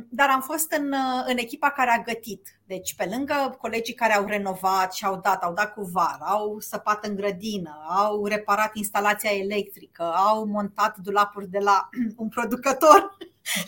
Dar 0.09 0.29
am 0.29 0.41
fost 0.41 0.71
în, 0.71 0.93
în 1.25 1.37
echipa 1.37 1.69
care 1.69 1.89
a 1.89 2.01
gătit. 2.01 2.59
Deci, 2.65 2.95
pe 2.95 3.09
lângă 3.11 3.55
colegii 3.61 3.93
care 3.93 4.15
au 4.15 4.25
renovat 4.25 4.93
și 4.93 5.05
au 5.05 5.19
dat, 5.23 5.43
au 5.43 5.53
dat 5.53 5.73
cu 5.73 5.81
var, 5.81 6.17
au 6.19 6.59
săpat 6.59 7.05
în 7.05 7.15
grădină, 7.15 7.85
au 7.87 8.25
reparat 8.25 8.75
instalația 8.75 9.31
electrică, 9.31 10.03
au 10.03 10.45
montat 10.45 10.97
dulapuri 10.97 11.49
de 11.49 11.59
la 11.59 11.89
un 12.17 12.29
producător, 12.29 13.17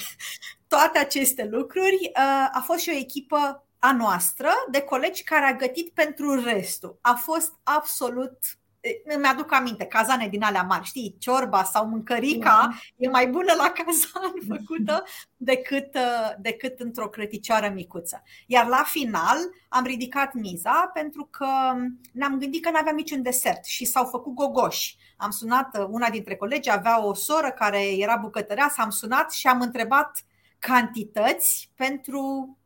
toate 0.68 1.00
aceste 1.00 1.46
lucruri, 1.46 2.12
a 2.52 2.62
fost 2.66 2.80
și 2.80 2.90
o 2.90 2.98
echipă 2.98 3.68
a 3.80 3.94
noastră 3.94 4.50
de 4.72 4.82
colegi 4.82 5.24
care 5.24 5.46
a 5.46 5.56
gătit 5.56 5.90
pentru 5.94 6.44
restul. 6.44 6.98
A 7.02 7.14
fost 7.14 7.54
absolut 7.64 8.38
îmi 9.04 9.26
aduc 9.26 9.54
aminte, 9.54 9.86
cazane 9.86 10.28
din 10.28 10.44
alea 10.44 10.62
mari, 10.62 10.86
știi, 10.86 11.16
ciorba 11.20 11.64
sau 11.64 11.88
mâncărica 11.88 12.70
mm-hmm. 12.72 12.96
e 12.96 13.10
mai 13.10 13.28
bună 13.28 13.54
la 13.58 13.70
cazan 13.70 14.34
făcută 14.58 15.04
decât, 15.36 15.96
uh, 15.96 16.34
decât 16.40 16.80
într-o 16.80 17.10
crăticioară 17.10 17.72
micuță. 17.74 18.24
Iar 18.46 18.68
la 18.68 18.84
final 18.86 19.38
am 19.70 19.86
ridicat 19.86 20.34
miza 20.34 20.92
pentru 20.94 21.28
că 21.32 21.48
ne-am 22.12 22.38
gândit 22.38 22.64
că 22.64 22.70
nu 22.70 22.78
aveam 22.78 22.96
niciun 22.96 23.22
desert 23.22 23.66
și 23.66 23.86
s-au 23.86 24.06
făcut 24.06 24.34
gogoși. 24.34 24.98
Am 25.18 25.30
sunat, 25.30 25.78
uh, 25.78 25.86
una 25.90 26.10
dintre 26.10 26.36
colegi 26.36 26.72
avea 26.72 27.06
o 27.06 27.14
soră 27.14 27.52
care 27.52 27.98
era 27.98 28.16
bucătăreasă, 28.16 28.82
am 28.82 28.90
sunat 28.90 29.32
și 29.32 29.48
am 29.48 29.62
întrebat 29.62 30.12
cantități 30.60 31.72
pentru 31.76 32.58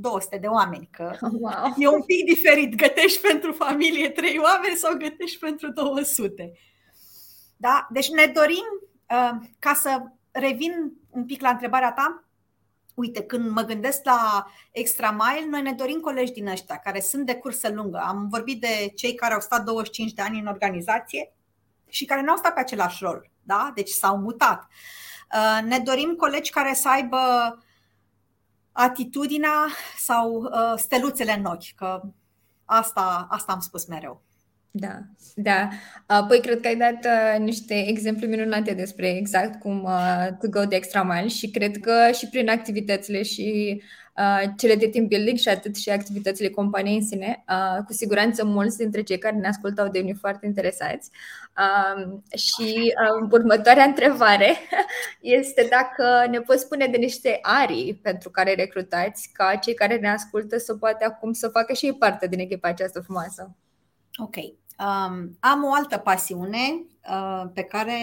200 0.00 0.36
de 0.36 0.46
oameni, 0.46 0.88
că 0.92 1.16
wow. 1.40 1.74
e 1.76 1.88
un 1.88 2.02
pic 2.02 2.24
diferit. 2.24 2.74
Gătești 2.74 3.20
pentru 3.20 3.52
familie 3.52 4.08
3 4.10 4.38
oameni 4.38 4.76
sau 4.76 4.96
gătești 4.96 5.38
pentru 5.38 5.70
200. 5.70 6.52
Da? 7.56 7.86
Deci 7.90 8.10
ne 8.10 8.26
dorim, 8.26 8.64
uh, 9.10 9.46
ca 9.58 9.74
să 9.74 10.02
revin 10.30 10.92
un 11.10 11.24
pic 11.24 11.40
la 11.40 11.48
întrebarea 11.48 11.92
ta, 11.92 12.24
uite, 12.94 13.22
când 13.22 13.50
mă 13.50 13.62
gândesc 13.62 14.04
la 14.04 14.46
Extra 14.70 15.10
Mile, 15.10 15.46
noi 15.48 15.62
ne 15.62 15.72
dorim 15.72 16.00
colegi 16.00 16.32
din 16.32 16.48
ăștia 16.48 16.76
care 16.76 17.00
sunt 17.00 17.26
de 17.26 17.34
cursă 17.34 17.68
lungă. 17.68 17.98
Am 18.06 18.28
vorbit 18.30 18.60
de 18.60 18.92
cei 18.94 19.14
care 19.14 19.34
au 19.34 19.40
stat 19.40 19.64
25 19.64 20.12
de 20.12 20.22
ani 20.22 20.38
în 20.38 20.46
organizație 20.46 21.32
și 21.88 22.04
care 22.04 22.22
nu 22.22 22.30
au 22.30 22.36
stat 22.36 22.54
pe 22.54 22.60
același 22.60 23.04
rol, 23.04 23.30
da? 23.42 23.72
deci 23.74 23.88
s-au 23.88 24.16
mutat. 24.18 24.66
Uh, 25.34 25.62
ne 25.68 25.78
dorim 25.78 26.14
colegi 26.14 26.50
care 26.50 26.74
să 26.74 26.88
aibă 26.88 27.18
atitudinea 28.72 29.66
sau 29.98 30.42
uh, 30.42 30.72
steluțele 30.76 31.32
în 31.32 31.44
ochi, 31.44 31.74
că 31.76 32.02
asta, 32.64 33.26
asta 33.30 33.52
am 33.52 33.60
spus 33.60 33.86
mereu. 33.86 34.22
Da, 34.70 34.98
da. 35.34 35.68
Apoi 36.06 36.40
cred 36.40 36.60
că 36.60 36.66
ai 36.66 36.76
dat 36.76 37.04
uh, 37.04 37.38
niște 37.38 37.88
exemple 37.88 38.26
minunate 38.26 38.74
despre 38.74 39.16
exact 39.16 39.60
cum 39.60 39.82
uh, 39.82 40.28
to 40.40 40.48
go 40.48 40.60
the 40.64 40.76
extra 40.76 41.02
mile 41.02 41.28
și 41.28 41.50
cred 41.50 41.76
că 41.76 42.10
și 42.12 42.28
prin 42.28 42.48
activitățile 42.48 43.22
și 43.22 43.76
uh, 43.76 43.82
cele 44.56 44.74
de 44.74 44.88
team 44.88 45.06
building 45.06 45.38
și 45.38 45.48
atât 45.48 45.76
și 45.76 45.90
activitățile 45.90 46.48
companiei 46.48 46.96
în 46.96 47.06
sine, 47.06 47.44
uh, 47.48 47.84
cu 47.86 47.92
siguranță 47.92 48.44
mulți 48.44 48.76
dintre 48.76 49.02
cei 49.02 49.18
care 49.18 49.36
ne 49.36 49.48
ascultau 49.48 49.84
au 49.84 49.90
devenit 49.90 50.16
foarte 50.18 50.46
interesați. 50.46 51.10
Uh, 51.56 52.18
și 52.38 52.94
uh, 53.04 53.28
următoarea 53.30 53.84
întrebare 53.84 54.56
este 55.20 55.68
dacă 55.70 56.26
ne 56.30 56.40
poți 56.40 56.62
spune 56.62 56.86
de 56.86 56.96
niște 56.96 57.38
arii 57.42 58.00
pentru 58.02 58.30
care 58.30 58.54
recrutați 58.54 59.30
ca 59.32 59.54
cei 59.54 59.74
care 59.74 59.96
ne 59.96 60.10
ascultă 60.10 60.58
să 60.58 60.74
poată 60.74 61.04
acum 61.04 61.32
să 61.32 61.48
facă 61.48 61.72
și 61.72 61.86
ei 61.86 61.94
parte 61.94 62.26
din 62.26 62.38
echipa 62.38 62.68
aceasta 62.68 63.00
frumoasă. 63.00 63.56
Ok. 64.18 64.36
Um, 64.36 65.36
am 65.40 65.64
o 65.64 65.72
altă 65.72 65.98
pasiune 65.98 66.58
uh, 66.72 66.89
pe 67.54 67.62
care 67.62 67.94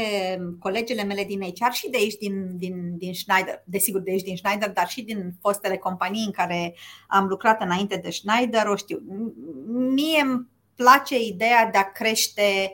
colegele 0.60 1.04
mele 1.04 1.24
din 1.24 1.42
HR 1.42 1.72
și 1.72 1.90
de 1.90 1.98
aici 1.98 2.16
din, 2.16 2.58
din, 2.58 2.98
din 2.98 3.14
Schneider, 3.14 3.64
desigur 3.66 4.02
de 4.02 4.12
aici 4.12 4.24
din 4.24 4.38
Schneider, 4.38 4.72
dar 4.72 4.88
și 4.88 5.02
din 5.02 5.34
fostele 5.42 5.78
companii 5.78 6.26
în 6.26 6.32
care 6.32 6.76
am 7.08 7.28
lucrat 7.28 7.62
înainte 7.62 7.96
de 7.96 8.10
Schneider, 8.10 8.66
o 8.66 8.76
știu. 8.76 9.02
Mie 9.68 10.22
îmi 10.22 10.48
place 10.76 11.20
ideea 11.20 11.70
de 11.72 11.78
a 11.78 11.92
crește 11.92 12.74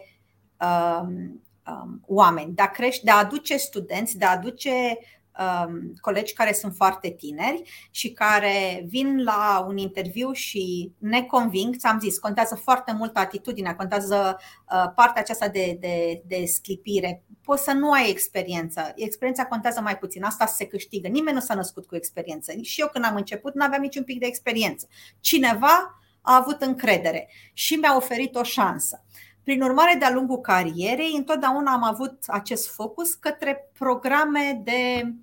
um, 0.59 1.41
um, 1.67 2.01
oameni, 2.05 2.53
de 2.53 2.61
a, 2.61 2.69
crește, 2.69 3.01
de 3.03 3.11
a 3.11 3.17
aduce 3.17 3.57
studenți, 3.57 4.17
de 4.17 4.25
a 4.25 4.31
aduce 4.31 4.97
um, 5.39 5.93
colegi 6.01 6.33
care 6.33 6.53
sunt 6.53 6.75
foarte 6.75 7.09
tineri 7.09 7.89
și 7.91 8.11
care 8.11 8.85
vin 8.87 9.23
la 9.23 9.65
un 9.67 9.77
interviu 9.77 10.31
și 10.31 10.91
ne 10.97 11.23
conving, 11.23 11.75
ți-am 11.75 11.99
zis, 11.99 12.17
contează 12.17 12.55
foarte 12.55 12.93
mult 12.93 13.17
atitudinea, 13.17 13.75
contează 13.75 14.37
uh, 14.39 14.91
partea 14.95 15.21
aceasta 15.21 15.47
de, 15.47 15.77
de, 15.79 16.21
de 16.25 16.45
sclipire. 16.45 17.23
Poți 17.43 17.63
să 17.63 17.71
nu 17.71 17.91
ai 17.91 18.09
experiență. 18.09 18.91
Experiența 18.95 19.45
contează 19.45 19.81
mai 19.81 19.97
puțin. 19.97 20.23
Asta 20.23 20.45
se 20.45 20.65
câștigă. 20.65 21.07
Nimeni 21.07 21.35
nu 21.35 21.41
s-a 21.41 21.53
născut 21.53 21.85
cu 21.85 21.95
experiență. 21.95 22.53
Și 22.61 22.81
eu 22.81 22.87
când 22.87 23.05
am 23.05 23.15
început 23.15 23.53
nu 23.53 23.65
aveam 23.65 23.81
niciun 23.81 24.03
pic 24.03 24.19
de 24.19 24.25
experiență. 24.25 24.87
Cineva 25.19 25.99
a 26.21 26.35
avut 26.35 26.61
încredere 26.61 27.29
și 27.53 27.75
mi-a 27.75 27.95
oferit 27.95 28.35
o 28.35 28.43
șansă. 28.43 29.03
Prin 29.43 29.61
urmare, 29.61 29.95
de-a 29.99 30.11
lungul 30.11 30.41
carierei, 30.41 31.13
întotdeauna 31.17 31.71
am 31.71 31.83
avut 31.83 32.23
acest 32.27 32.69
focus 32.69 33.13
către 33.13 33.69
programe 33.77 34.61
de 34.63 35.13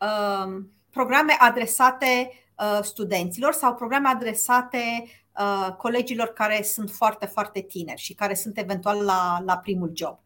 uh, 0.00 0.62
programe 0.90 1.36
adresate 1.38 2.30
uh, 2.58 2.78
studenților 2.82 3.52
sau 3.52 3.74
programe 3.74 4.08
adresate 4.08 5.04
uh, 5.38 5.74
colegilor 5.76 6.26
care 6.26 6.62
sunt 6.62 6.90
foarte, 6.90 7.26
foarte 7.26 7.60
tineri 7.60 8.00
și 8.00 8.14
care 8.14 8.34
sunt 8.34 8.58
eventual 8.58 9.04
la, 9.04 9.42
la 9.44 9.58
primul 9.58 9.90
job. 9.94 10.18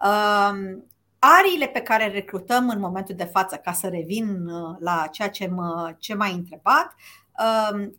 Uh, 0.00 0.78
ariile 1.18 1.66
pe 1.66 1.80
care 1.80 2.08
recrutăm 2.08 2.68
în 2.68 2.80
momentul 2.80 3.14
de 3.14 3.24
față, 3.24 3.56
ca 3.56 3.72
să 3.72 3.88
revin 3.88 4.46
uh, 4.46 4.76
la 4.78 5.06
ceea 5.10 5.28
ce, 5.28 5.46
mă, 5.46 5.94
ce 5.98 6.14
m-ai 6.14 6.32
întrebat, 6.32 6.94
Um, 6.94 7.27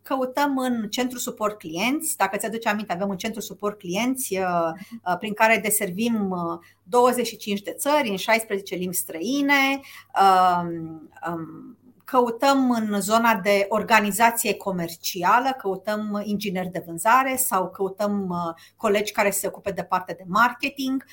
căutăm 0.02 0.58
în 0.58 0.88
centru 0.88 1.18
suport 1.18 1.58
clienți. 1.58 2.16
Dacă 2.16 2.36
ți-aduce 2.36 2.68
aminte, 2.68 2.92
avem 2.92 3.08
un 3.08 3.16
centru 3.16 3.40
suport 3.40 3.78
clienți 3.78 4.38
uh, 4.38 4.70
uh, 5.04 5.18
prin 5.18 5.34
care 5.34 5.60
deservim 5.62 6.34
25 6.82 7.58
uh, 7.58 7.64
de 7.64 7.72
țări 7.72 8.08
în 8.08 8.16
16 8.16 8.74
limbi 8.74 8.94
străine. 8.94 9.80
Um, 10.20 11.10
um, 11.28 11.74
căutăm 12.04 12.70
în 12.70 13.00
zona 13.00 13.34
de 13.34 13.66
organizație 13.68 14.54
comercială, 14.54 15.50
căutăm 15.58 16.22
ingineri 16.24 16.70
de 16.70 16.82
vânzare 16.86 17.36
sau 17.36 17.70
căutăm 17.70 18.34
colegi 18.76 19.12
care 19.12 19.30
se 19.30 19.46
ocupe 19.46 19.70
de 19.70 19.82
parte 19.82 20.12
de 20.12 20.24
marketing. 20.26 21.04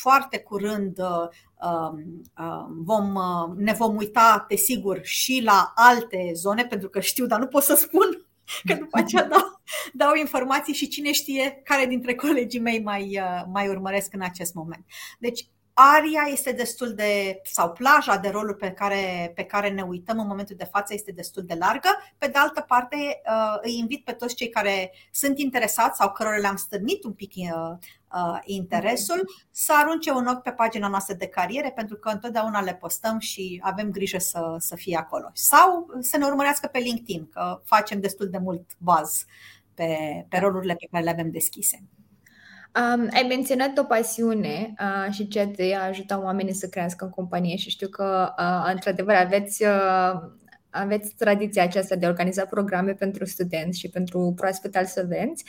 Foarte 0.00 0.38
curând 0.38 0.98
Um, 0.98 1.04
um, 1.06 1.30
vom, 2.84 3.14
uh, 3.14 3.56
ne 3.56 3.72
vom 3.72 3.96
uita, 3.96 4.44
desigur, 4.48 5.00
și 5.02 5.42
la 5.44 5.72
alte 5.74 6.30
zone, 6.34 6.66
pentru 6.66 6.88
că 6.88 7.00
știu, 7.00 7.26
dar 7.26 7.38
nu 7.38 7.46
pot 7.46 7.62
să 7.62 7.74
spun 7.74 8.26
că 8.66 8.74
după 8.74 8.98
aceea 8.98 9.24
dau, 9.24 9.60
dau 9.92 10.14
informații 10.14 10.74
și 10.74 10.88
cine 10.88 11.12
știe 11.12 11.60
care 11.64 11.86
dintre 11.86 12.14
colegii 12.14 12.60
mei 12.60 12.82
mai, 12.82 13.18
uh, 13.20 13.42
mai 13.52 13.68
urmăresc 13.68 14.14
în 14.14 14.20
acest 14.20 14.54
moment. 14.54 14.84
Deci, 15.18 15.48
aria 15.78 16.26
este 16.30 16.52
destul 16.52 16.94
de, 16.94 17.40
sau 17.44 17.72
plaja 17.72 18.16
de 18.16 18.28
roluri 18.28 18.56
pe 18.56 18.70
care, 18.70 19.32
pe 19.34 19.44
care 19.44 19.68
ne 19.68 19.82
uităm 19.82 20.18
în 20.18 20.26
momentul 20.26 20.56
de 20.56 20.64
față 20.64 20.94
este 20.94 21.12
destul 21.12 21.42
de 21.42 21.54
largă. 21.54 21.88
Pe 22.18 22.26
de 22.26 22.38
altă 22.38 22.60
parte, 22.60 22.96
uh, 22.96 23.58
îi 23.62 23.78
invit 23.78 24.04
pe 24.04 24.12
toți 24.12 24.34
cei 24.34 24.48
care 24.48 24.92
sunt 25.10 25.38
interesați 25.38 25.98
sau 25.98 26.12
cărora 26.12 26.36
le-am 26.36 26.56
stârnit 26.56 27.04
un 27.04 27.12
pic 27.12 27.32
uh, 27.36 28.38
interesul, 28.44 29.30
să 29.50 29.72
arunce 29.76 30.10
un 30.10 30.26
ochi 30.26 30.42
pe 30.42 30.50
pagina 30.50 30.88
noastră 30.88 31.14
de 31.14 31.26
cariere, 31.26 31.72
pentru 31.74 31.96
că 31.96 32.08
întotdeauna 32.08 32.60
le 32.60 32.74
postăm 32.74 33.18
și 33.18 33.60
avem 33.62 33.90
grijă 33.90 34.18
să, 34.18 34.56
să 34.58 34.76
fie 34.76 34.96
acolo. 34.96 35.30
Sau 35.32 35.86
să 36.00 36.16
ne 36.16 36.24
urmărească 36.24 36.66
pe 36.66 36.78
LinkedIn, 36.78 37.28
că 37.28 37.60
facem 37.64 38.00
destul 38.00 38.28
de 38.28 38.38
mult 38.38 38.70
buzz 38.78 39.24
pe, 39.74 39.96
pe 40.28 40.38
rolurile 40.38 40.74
pe 40.74 40.88
care 40.90 41.04
le 41.04 41.10
avem 41.10 41.30
deschise. 41.30 41.82
Um, 42.76 43.08
ai 43.12 43.24
menționat 43.28 43.78
o 43.78 43.84
pasiune 43.84 44.74
uh, 44.80 45.12
și 45.12 45.28
ce 45.28 45.52
de 45.56 45.74
a 45.74 45.86
ajuta 45.86 46.22
oamenii 46.22 46.52
să 46.52 46.66
crească 46.66 47.04
în 47.04 47.10
companie 47.10 47.56
și 47.56 47.70
știu 47.70 47.88
că, 47.88 48.34
uh, 48.38 48.70
într-adevăr, 48.72 49.14
aveți 49.14 49.64
uh, 49.64 50.12
aveți 50.70 51.14
tradiția 51.14 51.62
aceasta 51.62 51.96
de 51.96 52.06
a 52.06 52.08
organiza 52.08 52.44
programe 52.44 52.92
pentru 52.92 53.24
studenți 53.24 53.78
și 53.78 53.88
pentru 53.88 54.32
proaspăt 54.36 54.76
absolvenți. 54.76 55.44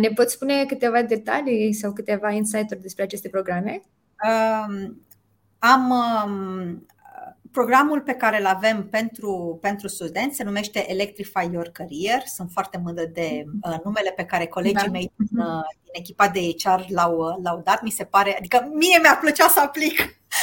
Ne 0.00 0.08
poți 0.08 0.32
spune 0.32 0.64
câteva 0.64 1.02
detalii 1.02 1.72
sau 1.72 1.92
câteva 1.92 2.30
insight-uri 2.30 2.80
despre 2.80 3.02
aceste 3.02 3.28
programe? 3.28 3.82
Um, 4.28 5.02
am 5.58 5.90
um, 5.90 6.86
programul 7.54 8.00
pe 8.00 8.12
care 8.12 8.40
îl 8.40 8.46
avem 8.46 8.88
pentru, 8.88 9.58
pentru 9.60 9.88
studenți 9.88 10.36
se 10.36 10.44
numește 10.44 10.90
Electrify 10.90 11.48
Your 11.52 11.68
Career. 11.68 12.22
Sunt 12.26 12.50
foarte 12.50 12.80
mândră 12.84 13.04
de 13.04 13.44
uh, 13.62 13.76
numele 13.84 14.10
pe 14.10 14.24
care 14.24 14.46
colegii 14.46 14.86
da. 14.86 14.90
mei 14.90 15.12
din, 15.16 15.38
uh, 15.38 15.46
din 15.82 15.92
echipa 15.92 16.28
de 16.28 16.40
HR 16.40 16.80
l-au, 16.88 17.40
l-au 17.42 17.60
dat. 17.64 17.82
Mi 17.82 17.90
se 17.90 18.04
pare, 18.04 18.36
adică 18.36 18.68
mie 18.72 18.98
mi-a 19.02 19.18
plăcea 19.20 19.48
să 19.48 19.60
aplic 19.60 19.96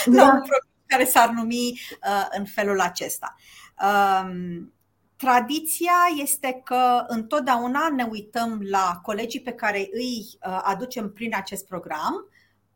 da. 0.05 0.21
la 0.21 0.23
un 0.23 0.39
program 0.39 0.69
care 0.85 1.05
s-ar 1.05 1.29
numi 1.29 1.79
uh, 2.03 2.27
în 2.37 2.45
felul 2.45 2.79
acesta. 2.79 3.35
Um, 3.81 4.73
Tradiția 5.21 5.97
este 6.21 6.61
că 6.63 7.03
întotdeauna 7.07 7.89
ne 7.95 8.03
uităm 8.03 8.61
la 8.69 8.99
colegii 9.03 9.41
pe 9.41 9.51
care 9.51 9.89
îi 9.91 10.17
uh, 10.17 10.61
aducem 10.63 11.11
prin 11.11 11.35
acest 11.35 11.67
program 11.67 12.29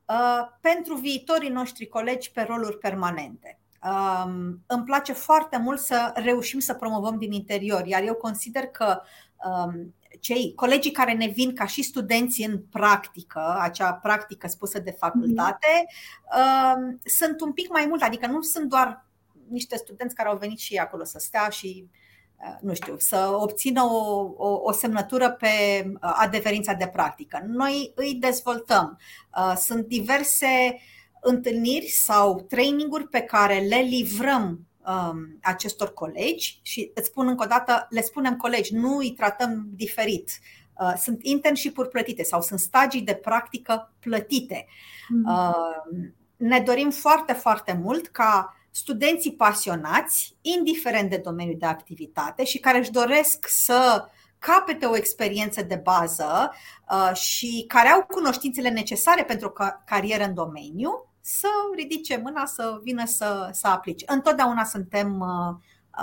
uh, 0.06 0.48
pentru 0.62 0.96
viitorii 0.96 1.50
noștri 1.50 1.88
colegi 1.88 2.32
pe 2.32 2.42
roluri 2.42 2.78
permanente. 2.78 3.60
Um, 3.86 4.64
îmi 4.68 4.84
place 4.84 5.14
foarte 5.14 5.58
mult 5.58 5.80
să 5.80 6.12
reușim 6.16 6.60
să 6.60 6.74
promovăm 6.74 7.18
din 7.18 7.32
interior, 7.32 7.86
iar 7.86 8.04
eu 8.04 8.14
consider 8.14 8.64
că 8.64 9.02
um, 9.46 9.94
cei 10.20 10.54
colegii 10.56 10.92
care 10.92 11.14
ne 11.14 11.28
vin 11.28 11.56
ca 11.56 11.66
și 11.66 11.84
studenți 11.84 12.42
în 12.42 12.62
practică, 12.72 13.58
acea 13.60 13.94
practică 13.94 14.48
spusă 14.48 14.80
de 14.80 14.92
facultate, 14.92 15.68
mm-hmm. 15.88 17.02
sunt 17.06 17.42
un 17.42 17.54
pic 17.54 17.70
mai 17.70 17.86
mult, 17.88 18.02
adică 18.02 18.28
nu 18.28 18.42
sunt 18.42 18.70
doar 18.70 19.06
niște 19.50 19.78
studenți 19.78 20.16
care 20.16 20.30
au 20.30 20.38
venit 20.38 20.60
și 20.60 20.78
acolo 20.78 21.04
să 21.04 21.20
stea 21.20 21.50
și 21.50 21.90
uh, 22.38 22.56
nu 22.62 22.74
știu, 22.74 22.96
să 22.98 23.38
obțină 23.42 23.84
o, 23.84 24.34
o, 24.38 24.60
o 24.64 24.72
semnătură 24.72 25.32
pe 25.32 25.48
uh, 25.86 26.16
adeverința 26.16 26.74
de 26.74 26.88
practică. 26.88 27.44
Noi 27.48 27.92
îi 27.96 28.14
dezvoltăm. 28.14 29.00
Uh, 29.38 29.54
sunt 29.58 29.86
diverse 29.86 30.80
întâlniri 31.28 31.88
sau 31.88 32.46
traininguri 32.50 33.08
pe 33.08 33.22
care 33.22 33.60
le 33.60 33.80
livrăm 33.80 34.60
um, 34.88 35.38
acestor 35.42 35.94
colegi 35.94 36.60
și 36.62 36.92
îți 36.96 37.08
spun 37.08 37.28
încă 37.28 37.44
o 37.44 37.48
dată, 37.48 37.88
le 37.90 38.02
spunem 38.02 38.36
colegi, 38.36 38.74
nu 38.74 38.98
îi 38.98 39.12
tratăm 39.12 39.68
diferit. 39.74 40.32
Uh, 40.80 40.94
sunt 41.02 41.24
internship-uri 41.24 41.90
plătite 41.90 42.24
sau 42.24 42.42
sunt 42.42 42.60
stagii 42.60 43.02
de 43.02 43.14
practică 43.14 43.94
plătite. 44.00 44.66
Mm. 45.10 45.24
Uh, 45.34 46.10
ne 46.36 46.60
dorim 46.60 46.90
foarte, 46.90 47.34
foarte 47.34 47.80
mult 47.84 48.08
ca 48.08 48.58
studenții 48.72 49.34
pasionați, 49.34 50.38
indiferent 50.42 51.10
de 51.10 51.18
domeniul 51.18 51.60
de 51.60 51.66
activitate 51.66 52.44
și 52.44 52.60
care 52.60 52.78
își 52.78 52.92
doresc 52.92 53.48
să 53.48 54.06
capete 54.40 54.86
o 54.86 54.96
experiență 54.96 55.62
de 55.62 55.76
bază 55.84 56.52
uh, 56.90 57.16
și 57.16 57.66
care 57.68 57.88
au 57.88 58.06
cunoștințele 58.06 58.70
necesare 58.70 59.24
pentru 59.24 59.48
o 59.48 59.64
carieră 59.86 60.24
în 60.24 60.34
domeniu, 60.34 61.10
să 61.28 61.48
ridice 61.76 62.20
mâna, 62.24 62.46
să 62.46 62.80
vină 62.84 63.06
să, 63.06 63.50
să 63.52 63.68
aplice. 63.68 64.06
Întotdeauna 64.08 64.64
suntem, 64.64 65.20
uh, 65.20 65.56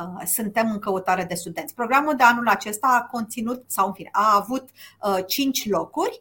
uh, 0.03 0.27
suntem 0.27 0.71
în 0.71 0.79
căutare 0.79 1.25
de 1.25 1.35
studenți. 1.35 1.75
Programul 1.75 2.17
de 2.17 2.23
anul 2.23 2.49
acesta 2.49 2.99
a 3.01 3.07
conținut, 3.07 3.65
sau 3.67 3.87
în 3.87 3.93
fine, 3.93 4.09
a 4.13 4.37
avut 4.37 4.71
uh, 5.01 5.25
5 5.27 5.69
locuri. 5.69 6.19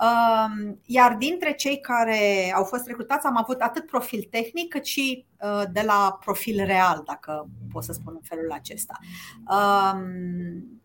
Uh, 0.00 0.74
iar 0.84 1.14
dintre 1.14 1.52
cei 1.52 1.80
care 1.80 2.52
au 2.54 2.64
fost 2.64 2.86
recrutați 2.86 3.26
am 3.26 3.36
avut 3.36 3.60
atât 3.60 3.86
profil 3.86 4.26
tehnic 4.30 4.68
cât 4.68 4.84
și 4.84 5.26
uh, 5.40 5.62
de 5.72 5.82
la 5.86 6.18
profil 6.20 6.64
real, 6.64 7.02
dacă 7.06 7.48
pot 7.72 7.84
să 7.84 7.92
spun 7.92 8.12
în 8.14 8.22
felul 8.22 8.52
acesta. 8.52 8.98
Um, 9.50 10.82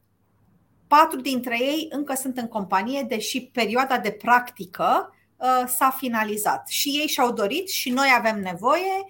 patru 0.87 1.21
dintre 1.21 1.57
ei 1.59 1.87
încă 1.89 2.13
sunt 2.13 2.37
în 2.37 2.47
companie, 2.47 3.05
deși 3.07 3.45
perioada 3.45 3.97
de 3.97 4.11
practică 4.11 5.09
Uh, 5.09 5.14
s-a 5.67 5.89
finalizat. 5.89 6.67
Și 6.67 6.89
ei 6.89 7.07
și-au 7.07 7.31
dorit 7.31 7.69
și 7.69 7.89
noi 7.89 8.07
avem 8.17 8.39
nevoie. 8.39 9.05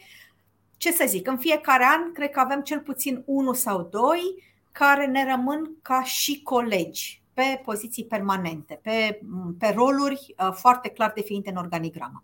Ce 0.77 0.91
să 0.91 1.03
zic, 1.07 1.27
în 1.27 1.37
fiecare 1.37 1.83
an 1.83 2.11
cred 2.11 2.29
că 2.29 2.39
avem 2.39 2.61
cel 2.61 2.79
puțin 2.79 3.23
unul 3.25 3.53
sau 3.53 3.87
doi 3.91 4.43
care 4.71 5.05
ne 5.05 5.25
rămân 5.29 5.71
ca 5.81 6.03
și 6.03 6.41
colegi 6.41 7.21
pe 7.33 7.61
poziții 7.63 8.05
permanente, 8.05 8.79
pe, 8.81 9.19
pe 9.59 9.73
roluri 9.75 10.35
uh, 10.37 10.51
foarte 10.53 10.89
clar 10.89 11.11
definite 11.15 11.49
în 11.49 11.55
organigramă. 11.55 12.23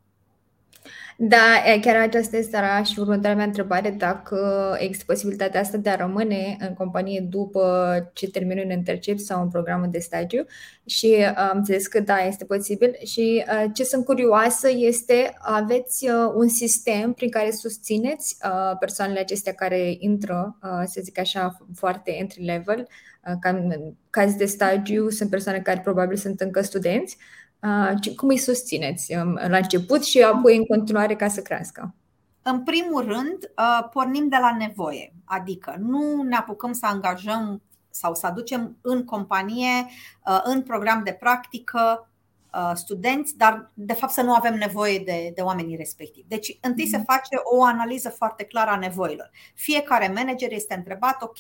Da, 1.18 1.64
chiar 1.82 1.96
aceasta 1.96 2.38
este 2.38 2.60
și 2.84 3.00
următoarea 3.00 3.36
mea 3.36 3.46
întrebare, 3.46 3.90
dacă 3.90 4.76
există 4.80 5.04
posibilitatea 5.08 5.60
asta 5.60 5.78
de 5.78 5.90
a 5.90 5.96
rămâne 5.96 6.58
în 6.60 6.74
companie 6.74 7.26
după 7.30 7.96
ce 8.14 8.30
termin 8.30 8.60
un 8.60 8.72
intercep 8.72 9.18
sau 9.18 9.42
un 9.42 9.50
program 9.50 9.88
de 9.92 10.00
stagiu. 10.00 10.46
Și 10.86 11.16
am 11.36 11.58
înțeles 11.58 11.88
că 11.88 12.00
da, 12.00 12.18
este 12.18 12.46
posibil. 12.46 12.96
Și 13.06 13.44
ce 13.74 13.84
sunt 13.84 14.06
curioasă 14.06 14.70
este 14.74 15.34
aveți 15.40 16.08
un 16.36 16.48
sistem 16.48 17.14
prin 17.14 17.30
care 17.30 17.52
susțineți 17.52 18.38
persoanele 18.80 19.20
acestea 19.20 19.54
care 19.54 19.96
intră, 20.00 20.58
să 20.86 21.00
zic 21.04 21.20
așa, 21.20 21.58
foarte 21.76 22.12
entry 22.12 22.44
level, 22.44 22.88
ca 23.40 23.50
în 23.50 23.94
caz 24.10 24.34
de 24.34 24.46
stagiu 24.46 25.10
sunt 25.10 25.30
persoane 25.30 25.60
care 25.60 25.80
probabil 25.80 26.18
sunt 26.18 26.42
încă 26.42 26.62
studenți, 26.62 27.18
cum 28.16 28.30
îi 28.30 28.38
susțineți 28.38 29.16
um, 29.16 29.34
la 29.34 29.58
început 29.58 30.04
și 30.04 30.22
apoi 30.22 30.58
în 30.58 30.66
continuare 30.66 31.16
ca 31.16 31.28
să 31.28 31.42
crească? 31.42 31.96
În 32.42 32.64
primul 32.64 33.06
rând, 33.06 33.52
pornim 33.92 34.28
de 34.28 34.38
la 34.40 34.56
nevoie, 34.58 35.14
adică 35.26 35.76
nu 35.80 36.22
ne 36.24 36.36
apucăm 36.36 36.72
să 36.72 36.86
angajăm 36.86 37.62
sau 37.90 38.16
să 38.16 38.26
aducem 38.26 38.78
în 38.82 39.06
companie, 39.06 39.86
în 40.44 40.62
program 40.62 41.02
de 41.04 41.12
practică, 41.12 42.10
studenți, 42.74 43.38
dar 43.38 43.72
de 43.74 43.94
fapt 43.94 44.14
să 44.14 44.22
nu 44.22 44.34
avem 44.34 44.56
nevoie 44.56 45.00
de, 45.00 45.32
de 45.36 45.42
oamenii 45.42 45.76
respectivi. 45.76 46.28
Deci, 46.28 46.58
întâi 46.62 46.88
se 46.88 46.98
mhm. 46.98 47.06
face 47.06 47.42
o 47.44 47.64
analiză 47.64 48.10
foarte 48.10 48.44
clară 48.44 48.70
a 48.70 48.78
nevoilor. 48.78 49.32
Fiecare 49.54 50.12
manager 50.16 50.52
este 50.52 50.74
întrebat, 50.74 51.22
ok, 51.22 51.38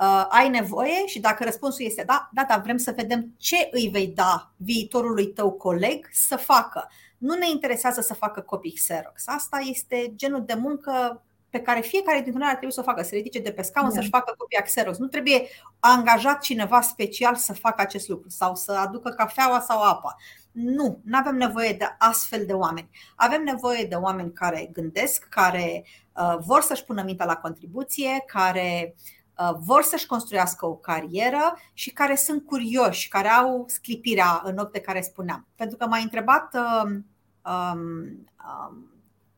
uh, 0.00 0.26
ai 0.28 0.48
nevoie 0.48 1.06
și 1.06 1.20
dacă 1.20 1.44
răspunsul 1.44 1.84
este 1.84 2.02
da, 2.06 2.28
da, 2.32 2.44
da, 2.48 2.60
vrem 2.64 2.76
să 2.76 2.92
vedem 2.96 3.34
ce 3.36 3.68
îi 3.70 3.88
vei 3.92 4.06
da 4.06 4.52
viitorului 4.56 5.26
tău 5.26 5.52
coleg 5.52 6.08
să 6.12 6.36
facă. 6.36 6.88
Nu 7.18 7.34
ne 7.34 7.50
interesează 7.50 8.00
să 8.00 8.14
facă 8.14 8.40
copii 8.40 8.72
Xerox. 8.72 9.22
Asta 9.26 9.58
este 9.62 10.12
genul 10.16 10.44
de 10.44 10.54
muncă 10.54 11.22
pe 11.50 11.60
care 11.60 11.80
fiecare 11.80 12.20
dintre 12.20 12.38
noi 12.38 12.48
ar 12.48 12.54
trebui 12.54 12.74
să 12.74 12.80
o 12.80 12.82
facă, 12.82 13.02
să 13.02 13.14
ridice 13.14 13.38
de 13.38 13.52
pe 13.52 13.62
scaun, 13.62 13.86
yeah. 13.86 13.98
să-și 13.98 14.10
facă 14.10 14.34
copia 14.38 14.60
Xerox. 14.60 14.98
Nu 14.98 15.06
trebuie 15.06 15.46
angajat 15.80 16.40
cineva 16.40 16.80
special 16.80 17.34
să 17.34 17.52
facă 17.52 17.80
acest 17.80 18.08
lucru 18.08 18.28
sau 18.28 18.54
să 18.54 18.72
aducă 18.72 19.10
cafeaua 19.10 19.60
sau 19.60 19.82
apa. 19.82 20.16
Nu, 20.52 21.00
nu 21.04 21.18
avem 21.18 21.36
nevoie 21.36 21.72
de 21.72 21.96
astfel 21.98 22.46
de 22.46 22.52
oameni. 22.52 22.90
Avem 23.16 23.42
nevoie 23.42 23.84
de 23.84 23.94
oameni 23.94 24.32
care 24.32 24.70
gândesc, 24.72 25.26
care 25.28 25.84
uh, 26.12 26.36
vor 26.40 26.60
să-și 26.60 26.84
pună 26.84 27.02
mintea 27.02 27.26
la 27.26 27.36
contribuție, 27.36 28.24
care 28.26 28.94
Uh, 28.96 29.23
vor 29.60 29.82
să-și 29.82 30.06
construiască 30.06 30.66
o 30.66 30.74
carieră 30.74 31.58
și 31.72 31.90
care 31.90 32.14
sunt 32.14 32.46
curioși, 32.46 33.08
care 33.08 33.28
au 33.28 33.64
sclipirea 33.68 34.40
în 34.44 34.58
ochi 34.58 34.72
de 34.72 34.80
care 34.80 35.00
spuneam. 35.00 35.46
Pentru 35.56 35.76
că 35.76 35.86
m-a 35.86 35.98
întrebat 35.98 36.54
um, 36.54 37.06
um, 37.52 37.80
um, 37.80 38.88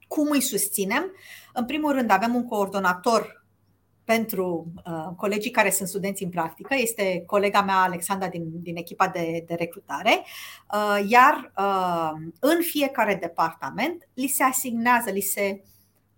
cum 0.08 0.30
îi 0.30 0.40
susținem. 0.40 1.12
În 1.52 1.64
primul 1.64 1.92
rând, 1.92 2.10
avem 2.10 2.34
un 2.34 2.44
coordonator 2.44 3.44
pentru 4.04 4.72
uh, 4.86 5.08
colegii 5.16 5.50
care 5.50 5.70
sunt 5.70 5.88
studenți 5.88 6.22
în 6.22 6.30
practică. 6.30 6.74
Este 6.74 7.22
colega 7.26 7.62
mea, 7.62 7.76
Alexandra, 7.76 8.28
din, 8.28 8.62
din 8.62 8.76
echipa 8.76 9.08
de, 9.08 9.44
de 9.46 9.54
recrutare. 9.54 10.24
Uh, 10.72 11.04
iar 11.08 11.52
uh, 11.58 12.10
în 12.40 12.58
fiecare 12.60 13.14
departament 13.14 14.08
li 14.14 14.26
se 14.26 14.42
asignează, 14.42 15.10
li 15.10 15.20
se 15.20 15.60
uh, 15.62 15.68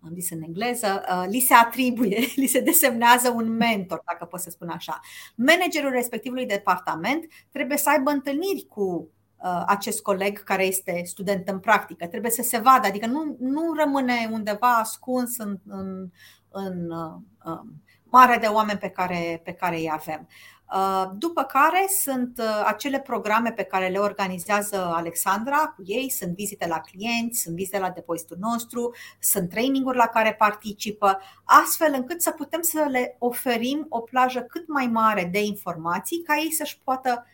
am 0.04 0.10
zis 0.14 0.30
în 0.30 0.42
engleză, 0.42 1.04
uh, 1.08 1.24
li 1.28 1.40
se 1.40 1.54
atribuie, 1.54 2.18
li 2.36 2.46
se 2.46 2.60
desemnează 2.60 3.30
un 3.30 3.56
mentor, 3.56 4.02
dacă 4.06 4.24
pot 4.24 4.40
să 4.40 4.50
spun 4.50 4.68
așa. 4.68 5.00
Managerul 5.34 5.90
respectivului 5.90 6.46
departament 6.46 7.26
trebuie 7.50 7.76
să 7.76 7.90
aibă 7.90 8.10
întâlniri 8.10 8.66
cu 8.68 9.10
uh, 9.36 9.62
acest 9.66 10.02
coleg 10.02 10.42
care 10.42 10.64
este 10.64 11.02
student 11.04 11.48
în 11.48 11.58
practică. 11.58 12.06
Trebuie 12.06 12.30
să 12.30 12.42
se 12.42 12.58
vadă, 12.58 12.86
adică 12.86 13.06
nu, 13.06 13.36
nu 13.40 13.72
rămâne 13.78 14.28
undeva 14.32 14.76
ascuns 14.76 15.38
în, 15.38 15.58
în, 15.66 16.10
în 16.48 16.90
uh, 16.90 17.14
um, 17.44 17.82
mare 18.04 18.38
de 18.38 18.46
oameni 18.46 18.78
pe 18.78 18.88
care, 18.88 19.40
pe 19.44 19.52
care 19.52 19.76
îi 19.76 19.90
avem. 19.92 20.28
Uh, 20.74 21.10
după 21.18 21.42
care 21.42 21.86
sunt 22.02 22.38
uh, 22.38 22.62
acele 22.66 23.00
programe 23.00 23.52
pe 23.52 23.62
care 23.62 23.88
le 23.88 23.98
organizează 23.98 24.76
Alexandra 24.76 25.56
cu 25.56 25.82
ei, 25.86 26.10
sunt 26.10 26.34
vizite 26.34 26.66
la 26.66 26.80
clienți, 26.80 27.40
sunt 27.40 27.54
vizite 27.54 27.78
la 27.78 27.90
depozitul 27.90 28.36
nostru, 28.40 28.94
sunt 29.20 29.48
traininguri 29.48 29.96
la 29.96 30.06
care 30.06 30.34
participă, 30.34 31.20
astfel 31.44 31.92
încât 31.96 32.22
să 32.22 32.30
putem 32.30 32.62
să 32.62 32.86
le 32.90 33.16
oferim 33.18 33.86
o 33.88 34.00
plajă 34.00 34.40
cât 34.40 34.68
mai 34.68 34.86
mare 34.86 35.28
de 35.32 35.44
informații 35.44 36.22
ca 36.22 36.36
ei 36.36 36.52
să-și 36.52 36.80
poată 36.84 37.26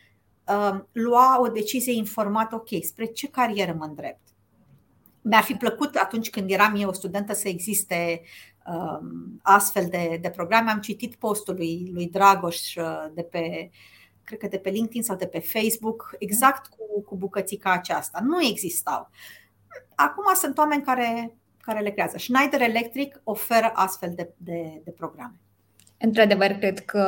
uh, 0.46 0.80
lua 0.92 1.40
o 1.40 1.48
decizie 1.48 1.92
informată, 1.92 2.54
ok, 2.54 2.68
spre 2.82 3.04
ce 3.04 3.28
carieră 3.28 3.74
mă 3.78 3.84
îndrept. 3.84 4.28
mi-ar 5.20 5.42
fi 5.42 5.54
plăcut 5.54 5.94
atunci 5.94 6.30
când 6.30 6.50
eram 6.50 6.74
eu 6.76 6.92
studentă 6.92 7.34
să 7.34 7.48
existe 7.48 8.20
um, 8.22 8.53
astfel 9.42 9.86
de, 9.86 10.18
de 10.20 10.30
programe. 10.30 10.70
Am 10.70 10.80
citit 10.80 11.14
postul 11.14 11.54
lui, 11.54 11.90
lui 11.92 12.08
Dragoș 12.08 12.74
uh, 12.74 13.06
de 13.14 13.22
pe, 13.22 13.70
cred 14.24 14.38
că 14.38 14.46
de 14.46 14.58
pe 14.58 14.70
LinkedIn 14.70 15.02
sau 15.02 15.16
de 15.16 15.26
pe 15.26 15.38
Facebook, 15.38 16.14
exact 16.18 16.66
cu, 16.66 17.02
cu 17.02 17.16
bucățica 17.16 17.72
aceasta. 17.72 18.20
Nu 18.22 18.42
existau. 18.42 19.10
Acum 19.94 20.34
sunt 20.34 20.58
oameni 20.58 20.82
care, 20.82 21.36
care 21.60 21.80
le 21.80 21.90
creează. 21.90 22.18
Schneider 22.18 22.60
Electric 22.60 23.20
oferă 23.24 23.70
astfel 23.74 24.12
de, 24.14 24.34
de, 24.36 24.80
de 24.84 24.90
programe. 24.90 25.40
Într-adevăr, 26.04 26.46
cred 26.46 26.80
că 26.80 27.06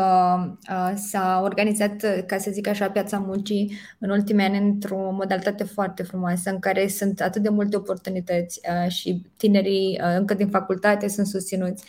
uh, 0.71 0.93
s-a 0.95 1.41
organizat, 1.43 2.25
ca 2.27 2.39
să 2.39 2.51
zic 2.51 2.67
așa, 2.67 2.91
piața 2.91 3.19
muncii 3.19 3.79
în 3.99 4.11
ultimii 4.11 4.45
ani 4.45 4.59
într-o 4.59 5.11
modalitate 5.11 5.65
foarte 5.65 6.03
frumoasă, 6.03 6.51
în 6.51 6.59
care 6.59 6.89
sunt 6.89 7.21
atât 7.21 7.43
de 7.43 7.49
multe 7.49 7.77
oportunități 7.77 8.61
uh, 8.85 8.91
și 8.91 9.23
tinerii 9.37 10.01
uh, 10.03 10.17
încă 10.19 10.35
din 10.35 10.49
facultate 10.49 11.09
sunt 11.09 11.27
susținuți. 11.27 11.85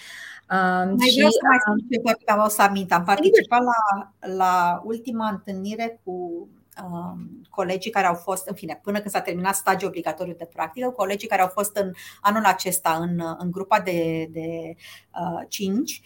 Mai 0.50 1.08
și, 1.08 1.16
vreau 1.16 1.30
să 1.30 1.40
mai 1.48 1.58
spun 1.60 1.78
ce 1.90 2.32
o 2.46 2.50
să 2.50 2.62
amint. 2.62 2.92
Am 2.92 3.04
participat 3.04 3.62
la, 3.64 4.12
la 4.38 4.82
ultima 4.86 5.30
întâlnire 5.30 6.00
cu 6.04 6.48
um, 6.84 7.42
colegii 7.50 7.92
care 7.92 8.08
au 8.08 8.14
fost, 8.14 8.48
în 8.48 8.56
fine, 8.56 8.80
până 8.84 8.98
când 8.98 9.10
s-a 9.10 9.22
terminat 9.22 9.56
stagiul 9.56 9.90
obligatoriu 9.90 10.34
de 10.38 10.50
practică, 10.54 10.90
colegii 10.90 11.28
care 11.28 11.42
au 11.42 11.52
fost 11.54 11.76
în 11.78 11.92
anul 12.22 12.44
acesta 12.44 12.98
în, 13.02 13.22
în 13.38 13.52
grupa 13.52 13.80
de, 13.80 14.28
de 14.32 14.76
uh, 15.22 15.46
5 15.50 16.02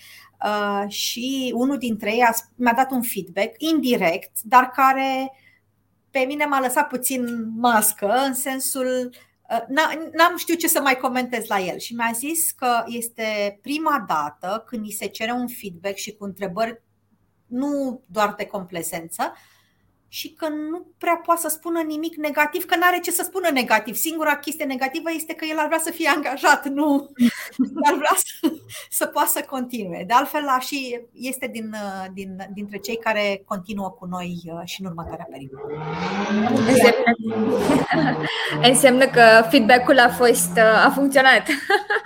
Uh, 0.45 0.89
și 0.89 1.51
unul 1.55 1.77
dintre 1.77 2.13
ei 2.13 2.21
a, 2.21 2.33
mi-a 2.55 2.73
dat 2.73 2.91
un 2.91 3.01
feedback 3.01 3.53
indirect, 3.57 4.41
dar 4.41 4.69
care 4.69 5.31
pe 6.11 6.19
mine 6.19 6.45
m-a 6.45 6.59
lăsat 6.59 6.87
puțin 6.87 7.51
mască, 7.57 8.07
în 8.25 8.33
sensul 8.33 9.15
uh, 9.49 9.63
n-am 10.11 10.37
știut 10.37 10.59
ce 10.59 10.67
să 10.67 10.81
mai 10.81 10.95
comentez 10.95 11.47
la 11.47 11.59
el. 11.59 11.77
Și 11.77 11.93
mi-a 11.93 12.11
zis 12.13 12.51
că 12.51 12.83
este 12.85 13.59
prima 13.61 14.05
dată 14.07 14.63
când 14.67 14.83
îi 14.83 14.91
se 14.91 15.07
cere 15.07 15.31
un 15.31 15.47
feedback 15.47 15.95
și 15.95 16.13
cu 16.13 16.23
întrebări 16.23 16.81
nu 17.47 18.01
doar 18.05 18.33
de 18.37 18.45
complezență, 18.45 19.33
și 20.13 20.33
că 20.33 20.47
nu 20.47 20.87
prea 20.97 21.21
poate 21.25 21.41
să 21.41 21.47
spună 21.47 21.81
nimic 21.81 22.15
negativ, 22.15 22.65
că 22.65 22.75
nu 22.75 22.81
are 22.85 22.99
ce 22.99 23.11
să 23.11 23.23
spună 23.23 23.49
negativ. 23.49 23.95
Singura 23.95 24.37
chestie 24.37 24.65
negativă 24.65 25.09
este 25.13 25.33
că 25.33 25.45
el 25.45 25.57
ar 25.57 25.65
vrea 25.65 25.79
să 25.79 25.91
fie 25.91 26.11
angajat, 26.15 26.67
nu 26.67 27.09
ar 27.87 27.93
vrea 27.93 28.15
să, 28.15 28.53
să 28.89 29.05
poată 29.05 29.29
să 29.33 29.45
continue. 29.49 30.03
De 30.07 30.13
altfel, 30.13 30.43
și 30.59 30.99
este 31.13 31.47
din, 31.47 31.75
din, 32.13 32.37
dintre 32.53 32.77
cei 32.77 32.97
care 32.97 33.41
continuă 33.45 33.89
cu 33.89 34.05
noi 34.05 34.41
uh, 34.45 34.61
și 34.63 34.81
în 34.81 34.87
următoarea 34.87 35.27
perioadă. 35.31 35.67
Înseamnă, 36.67 37.17
înseamnă 38.69 39.05
că 39.05 39.47
feedback-ul 39.49 39.99
a 39.99 40.09
fost 40.09 40.51
uh, 40.55 40.85
a 40.85 40.91
funcționat. 40.95 41.47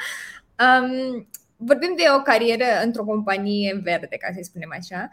um, 0.64 1.28
vorbim 1.58 1.94
de 1.96 2.04
o 2.18 2.22
carieră 2.22 2.66
într-o 2.84 3.04
companie 3.04 3.80
verde, 3.84 4.16
ca 4.16 4.28
să 4.34 4.40
spunem 4.42 4.74
așa, 4.78 5.10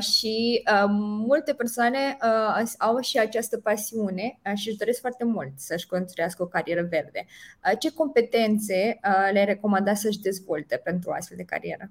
și 0.00 0.62
uh, 0.72 0.86
multe 1.26 1.54
persoane 1.54 2.16
uh, 2.22 2.72
au 2.78 3.00
și 3.00 3.18
această 3.18 3.58
pasiune 3.58 4.40
uh, 4.44 4.52
și 4.56 4.68
își 4.68 4.78
doresc 4.78 5.00
foarte 5.00 5.24
mult 5.24 5.52
să-și 5.56 5.86
construiască 5.86 6.42
o 6.42 6.46
carieră 6.46 6.82
verde. 6.90 7.26
Ce 7.78 7.92
competențe 7.92 9.00
le 9.32 9.44
recomanda 9.44 9.94
să-și 9.94 10.20
dezvolte 10.20 10.76
pentru 10.84 11.10
o 11.10 11.12
astfel 11.12 11.36
de 11.36 11.44
carieră? 11.44 11.90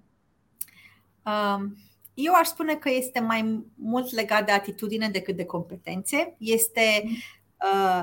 Um, 1.26 1.78
eu 2.14 2.34
aș 2.34 2.48
spune 2.48 2.76
că 2.76 2.90
este 2.90 3.20
mai 3.20 3.66
mult 3.76 4.12
legat 4.12 4.46
de 4.46 4.52
atitudine 4.52 5.10
decât 5.10 5.36
de 5.36 5.46
competențe. 5.46 6.36
Este 6.38 7.02
uh, 7.04 7.12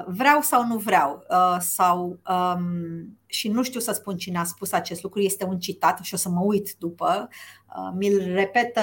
vreau 0.07 0.41
sau 0.41 0.67
nu 0.67 0.77
vreau 0.77 1.25
uh, 1.31 1.57
sau 1.61 2.19
um, 2.29 3.19
și 3.27 3.49
nu 3.49 3.63
știu 3.63 3.81
să 3.81 3.93
spun 3.93 4.17
cine 4.17 4.39
a 4.39 4.45
spus 4.45 4.73
acest 4.73 5.03
lucru, 5.03 5.21
este 5.21 5.45
un 5.45 5.59
citat 5.59 5.99
și 6.03 6.15
o 6.15 6.17
să 6.17 6.29
mă 6.29 6.41
uit 6.43 6.75
după, 6.79 7.29
uh, 7.77 7.93
mi-l 7.95 8.33
repetă 8.35 8.83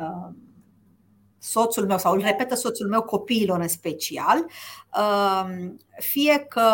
uh, 0.00 0.34
soțul 1.38 1.86
meu 1.86 1.98
sau 1.98 2.12
îl 2.12 2.20
repetă 2.20 2.54
soțul 2.54 2.88
meu 2.88 3.02
copiilor 3.02 3.60
în 3.60 3.68
special, 3.68 4.46
uh, 4.98 5.46
fie 5.98 6.38
că 6.38 6.70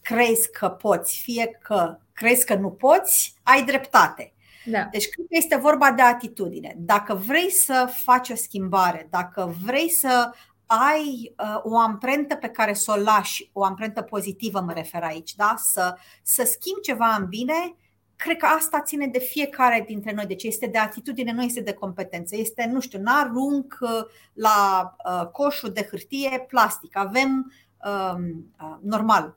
crezi 0.00 0.50
că 0.50 0.68
poți, 0.68 1.20
fie 1.22 1.58
că 1.62 1.98
crezi 2.12 2.44
că 2.44 2.54
nu 2.54 2.70
poți, 2.70 3.34
ai 3.42 3.64
dreptate. 3.64 4.32
Da. 4.64 4.88
Deci 4.90 5.08
cred 5.08 5.26
că 5.26 5.36
este 5.36 5.56
vorba 5.56 5.92
de 5.92 6.02
atitudine. 6.02 6.74
Dacă 6.78 7.14
vrei 7.14 7.50
să 7.50 7.92
faci 8.04 8.30
o 8.30 8.34
schimbare, 8.34 9.06
dacă 9.10 9.56
vrei 9.64 9.90
să 9.90 10.30
ai 10.70 11.34
uh, 11.38 11.60
o 11.62 11.78
amprentă 11.78 12.34
pe 12.34 12.48
care 12.48 12.72
să 12.72 12.94
o 12.96 13.02
lași, 13.02 13.50
o 13.52 13.64
amprentă 13.64 14.02
pozitivă 14.02 14.60
mă 14.60 14.72
refer 14.72 15.02
aici, 15.02 15.34
da? 15.34 15.54
să, 15.58 15.96
să 16.22 16.44
schimbi 16.44 16.80
ceva 16.80 17.14
în 17.14 17.26
bine, 17.26 17.74
cred 18.16 18.36
că 18.36 18.46
asta 18.46 18.80
ține 18.80 19.06
de 19.06 19.18
fiecare 19.18 19.84
dintre 19.86 20.12
noi. 20.12 20.26
Deci 20.26 20.42
este 20.42 20.66
de 20.66 20.78
atitudine, 20.78 21.32
nu 21.32 21.42
este 21.42 21.60
de 21.60 21.72
competență. 21.72 22.36
Este, 22.36 22.66
nu 22.72 22.80
știu, 22.80 23.00
n-arunc 23.00 23.78
uh, 23.80 23.90
la 24.32 24.94
uh, 25.04 25.26
coșul 25.26 25.70
de 25.72 25.86
hârtie 25.90 26.44
plastic. 26.48 26.96
Avem, 26.96 27.52
uh, 27.84 28.14
uh, 28.60 28.76
normal, 28.80 29.36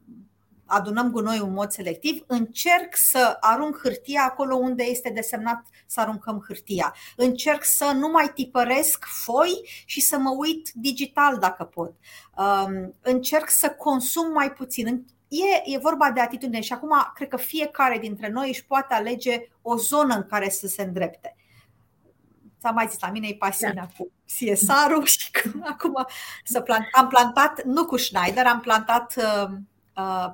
adunăm 0.71 1.11
gunoi 1.11 1.37
în 1.37 1.53
mod 1.53 1.71
selectiv, 1.71 2.23
încerc 2.27 2.95
să 2.95 3.37
arunc 3.39 3.79
hârtia 3.83 4.23
acolo 4.23 4.55
unde 4.55 4.83
este 4.83 5.09
desemnat 5.09 5.65
să 5.85 5.99
aruncăm 5.99 6.43
hârtia. 6.47 6.95
Încerc 7.15 7.63
să 7.63 7.91
nu 7.95 8.07
mai 8.07 8.31
tipăresc 8.33 9.05
foi 9.05 9.69
și 9.85 10.01
să 10.01 10.17
mă 10.17 10.35
uit 10.37 10.71
digital 10.73 11.37
dacă 11.37 11.63
pot. 11.63 11.93
Um, 12.37 12.95
încerc 13.01 13.49
să 13.49 13.69
consum 13.69 14.31
mai 14.31 14.51
puțin. 14.51 15.05
E, 15.27 15.73
e 15.73 15.77
vorba 15.77 16.11
de 16.11 16.19
atitudine 16.19 16.61
și 16.61 16.73
acum 16.73 17.11
cred 17.13 17.27
că 17.27 17.37
fiecare 17.37 17.97
dintre 17.97 18.29
noi 18.29 18.47
își 18.47 18.65
poate 18.65 18.93
alege 18.93 19.47
o 19.61 19.77
zonă 19.77 20.15
în 20.15 20.25
care 20.29 20.49
să 20.49 20.67
se 20.67 20.81
îndrepte. 20.81 21.35
Ți-am 22.59 22.73
mai 22.73 22.87
zis, 22.89 22.99
la 22.99 23.09
mine 23.09 23.27
e 23.27 23.35
pasiunea 23.35 23.89
da. 23.97 24.03
cu 24.03 24.11
CSR-ul 24.25 25.05
și 25.05 25.29
acum 25.73 26.07
să 26.43 26.61
plant. 26.61 26.85
Am 26.91 27.07
plantat, 27.07 27.63
nu 27.63 27.85
cu 27.85 27.97
Schneider, 27.97 28.45
am 28.45 28.59
plantat 28.59 29.13
uh, 29.17 29.49
Uh, 29.51 29.57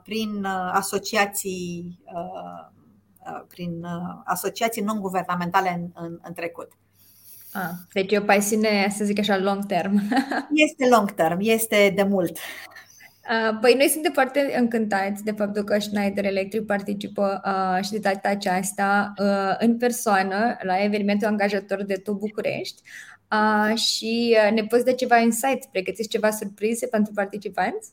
prin 0.04 0.44
uh, 0.44 0.70
asociații 0.74 2.00
uh, 2.06 2.76
prin 3.48 3.86
asociații 4.26 4.82
non-guvernamentale 4.82 5.70
în, 5.70 6.04
în, 6.06 6.20
în 6.22 6.34
trecut. 6.34 6.72
Ah, 7.54 7.72
deci 7.94 8.12
e 8.12 8.18
o 8.18 8.22
pasiune, 8.22 8.94
să 8.96 9.04
zic 9.04 9.20
așa, 9.20 9.38
long 9.38 9.66
term. 9.66 10.02
Este 10.66 10.88
long 10.90 11.12
term, 11.12 11.38
este 11.42 11.94
de 11.96 12.04
mult. 12.04 12.38
Păi 13.62 13.74
noi 13.74 13.88
suntem 13.88 14.12
foarte 14.12 14.56
încântați 14.58 15.24
de 15.24 15.32
faptul 15.32 15.64
că 15.64 15.80
Schneider 15.80 16.26
Electric 16.26 16.66
participă 16.66 17.42
uh, 17.46 17.84
și 17.84 17.92
de 17.92 17.98
data 17.98 18.30
aceasta 18.30 19.14
uh, 19.20 19.56
în 19.60 19.78
persoană 19.78 20.58
la 20.62 20.84
evenimentul 20.84 21.28
angajator 21.28 21.84
de 21.84 21.94
Tu 21.94 22.14
București 22.14 22.82
uh, 23.32 23.78
și 23.78 24.38
ne 24.54 24.64
poți 24.64 24.86
da 24.86 24.92
ceva 24.92 25.18
insight, 25.18 25.66
pregătiți 25.66 26.10
ceva 26.10 26.32
surprize 26.32 26.88
pentru 26.88 27.14
participanți? 27.14 27.90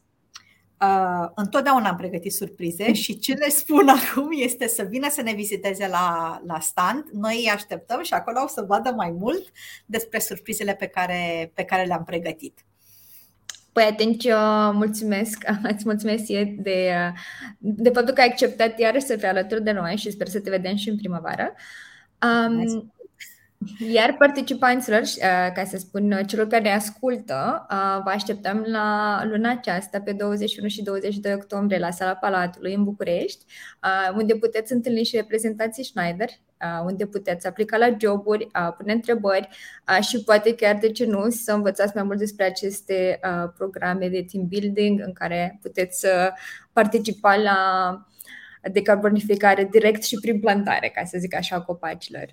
Uh, 0.80 1.28
întotdeauna 1.34 1.88
am 1.88 1.96
pregătit 1.96 2.32
surprize 2.32 2.92
și 2.92 3.18
ce 3.18 3.32
le 3.32 3.48
spun 3.48 3.88
acum 3.98 4.28
este 4.30 4.68
să 4.68 4.82
vină 4.82 5.08
să 5.10 5.22
ne 5.22 5.32
viziteze 5.32 5.88
la, 5.88 6.40
la 6.46 6.60
stand. 6.60 7.04
Noi 7.12 7.36
îi 7.36 7.50
așteptăm 7.50 8.02
și 8.02 8.14
acolo 8.14 8.40
o 8.44 8.48
să 8.48 8.64
vadă 8.68 8.90
mai 8.90 9.10
mult 9.10 9.52
despre 9.86 10.18
surprizele 10.18 10.74
pe 10.74 10.86
care, 10.86 11.50
pe 11.54 11.64
care 11.64 11.84
le-am 11.84 12.04
pregătit. 12.04 12.64
Păi 13.72 13.84
atunci 13.84 14.26
mulțumesc, 14.72 15.44
îți 15.74 15.84
mulțumesc 15.84 16.24
de, 16.56 17.12
de 17.58 17.90
faptul 17.90 18.14
că 18.14 18.20
ai 18.20 18.28
acceptat 18.28 18.78
iarăși 18.78 19.06
să 19.06 19.16
fii 19.16 19.28
alături 19.28 19.62
de 19.62 19.72
noi 19.72 19.96
și 19.96 20.10
sper 20.10 20.28
să 20.28 20.40
te 20.40 20.50
vedem 20.50 20.76
și 20.76 20.88
în 20.88 20.96
primăvară. 20.96 21.52
Um, 22.22 22.92
iar 23.92 24.16
participanților, 24.18 25.00
uh, 25.00 25.52
ca 25.54 25.64
să 25.64 25.76
spun 25.76 26.12
uh, 26.12 26.26
celor 26.26 26.46
care 26.46 26.70
ascultă, 26.70 27.66
uh, 27.70 28.00
vă 28.04 28.10
așteptăm 28.10 28.64
la 28.66 29.20
luna 29.24 29.50
aceasta, 29.50 30.00
pe 30.00 30.12
21 30.12 30.68
și 30.68 30.82
22 30.82 31.34
octombrie, 31.34 31.78
la 31.78 31.90
Sala 31.90 32.14
Palatului 32.14 32.74
în 32.74 32.84
București, 32.84 33.44
unde 34.16 34.34
puteți 34.34 34.72
întâlni 34.72 35.04
și 35.04 35.16
reprezentanții 35.16 35.84
Schneider, 35.84 36.28
unde 36.84 37.06
puteți 37.06 37.46
aplica 37.46 37.76
la 37.76 37.96
joburi, 38.00 38.48
pune 38.78 38.92
întrebări 38.92 39.48
și 40.00 40.22
poate 40.24 40.54
chiar, 40.54 40.76
de 40.80 40.90
ce 40.90 41.06
nu, 41.06 41.30
să 41.30 41.52
învățați 41.52 41.92
mai 41.94 42.04
mult 42.04 42.18
despre 42.18 42.44
aceste 42.44 43.20
programe 43.56 44.08
de 44.08 44.26
team 44.32 44.46
building 44.46 45.00
în 45.00 45.12
care 45.12 45.58
puteți 45.62 46.06
participa 46.72 47.36
la 47.36 47.58
decarbonificare 48.72 49.68
direct 49.70 50.02
și 50.02 50.18
prin 50.20 50.40
plantare, 50.40 50.92
ca 50.94 51.04
să 51.04 51.18
zic 51.18 51.34
așa, 51.34 51.60
copacilor. 51.60 52.26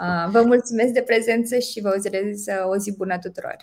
Uh, 0.00 0.30
vă 0.30 0.42
mulțumesc 0.42 0.92
de 0.92 1.02
prezență 1.02 1.58
și 1.58 1.80
vă 1.80 1.88
urez 1.88 2.46
uh, 2.46 2.68
o 2.68 2.76
zi 2.76 2.96
bună 2.96 3.18
tuturor. 3.18 3.56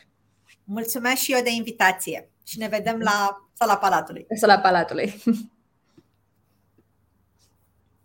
Mulțumesc 0.63 1.15
și 1.15 1.33
eu 1.33 1.41
de 1.43 1.51
invitație 1.51 2.29
și 2.45 2.57
ne 2.57 2.67
vedem 2.67 2.99
la 2.99 3.47
Sala 3.53 3.77
Palatului. 3.77 4.25
Sala 4.35 4.59
Palatului. 4.59 5.13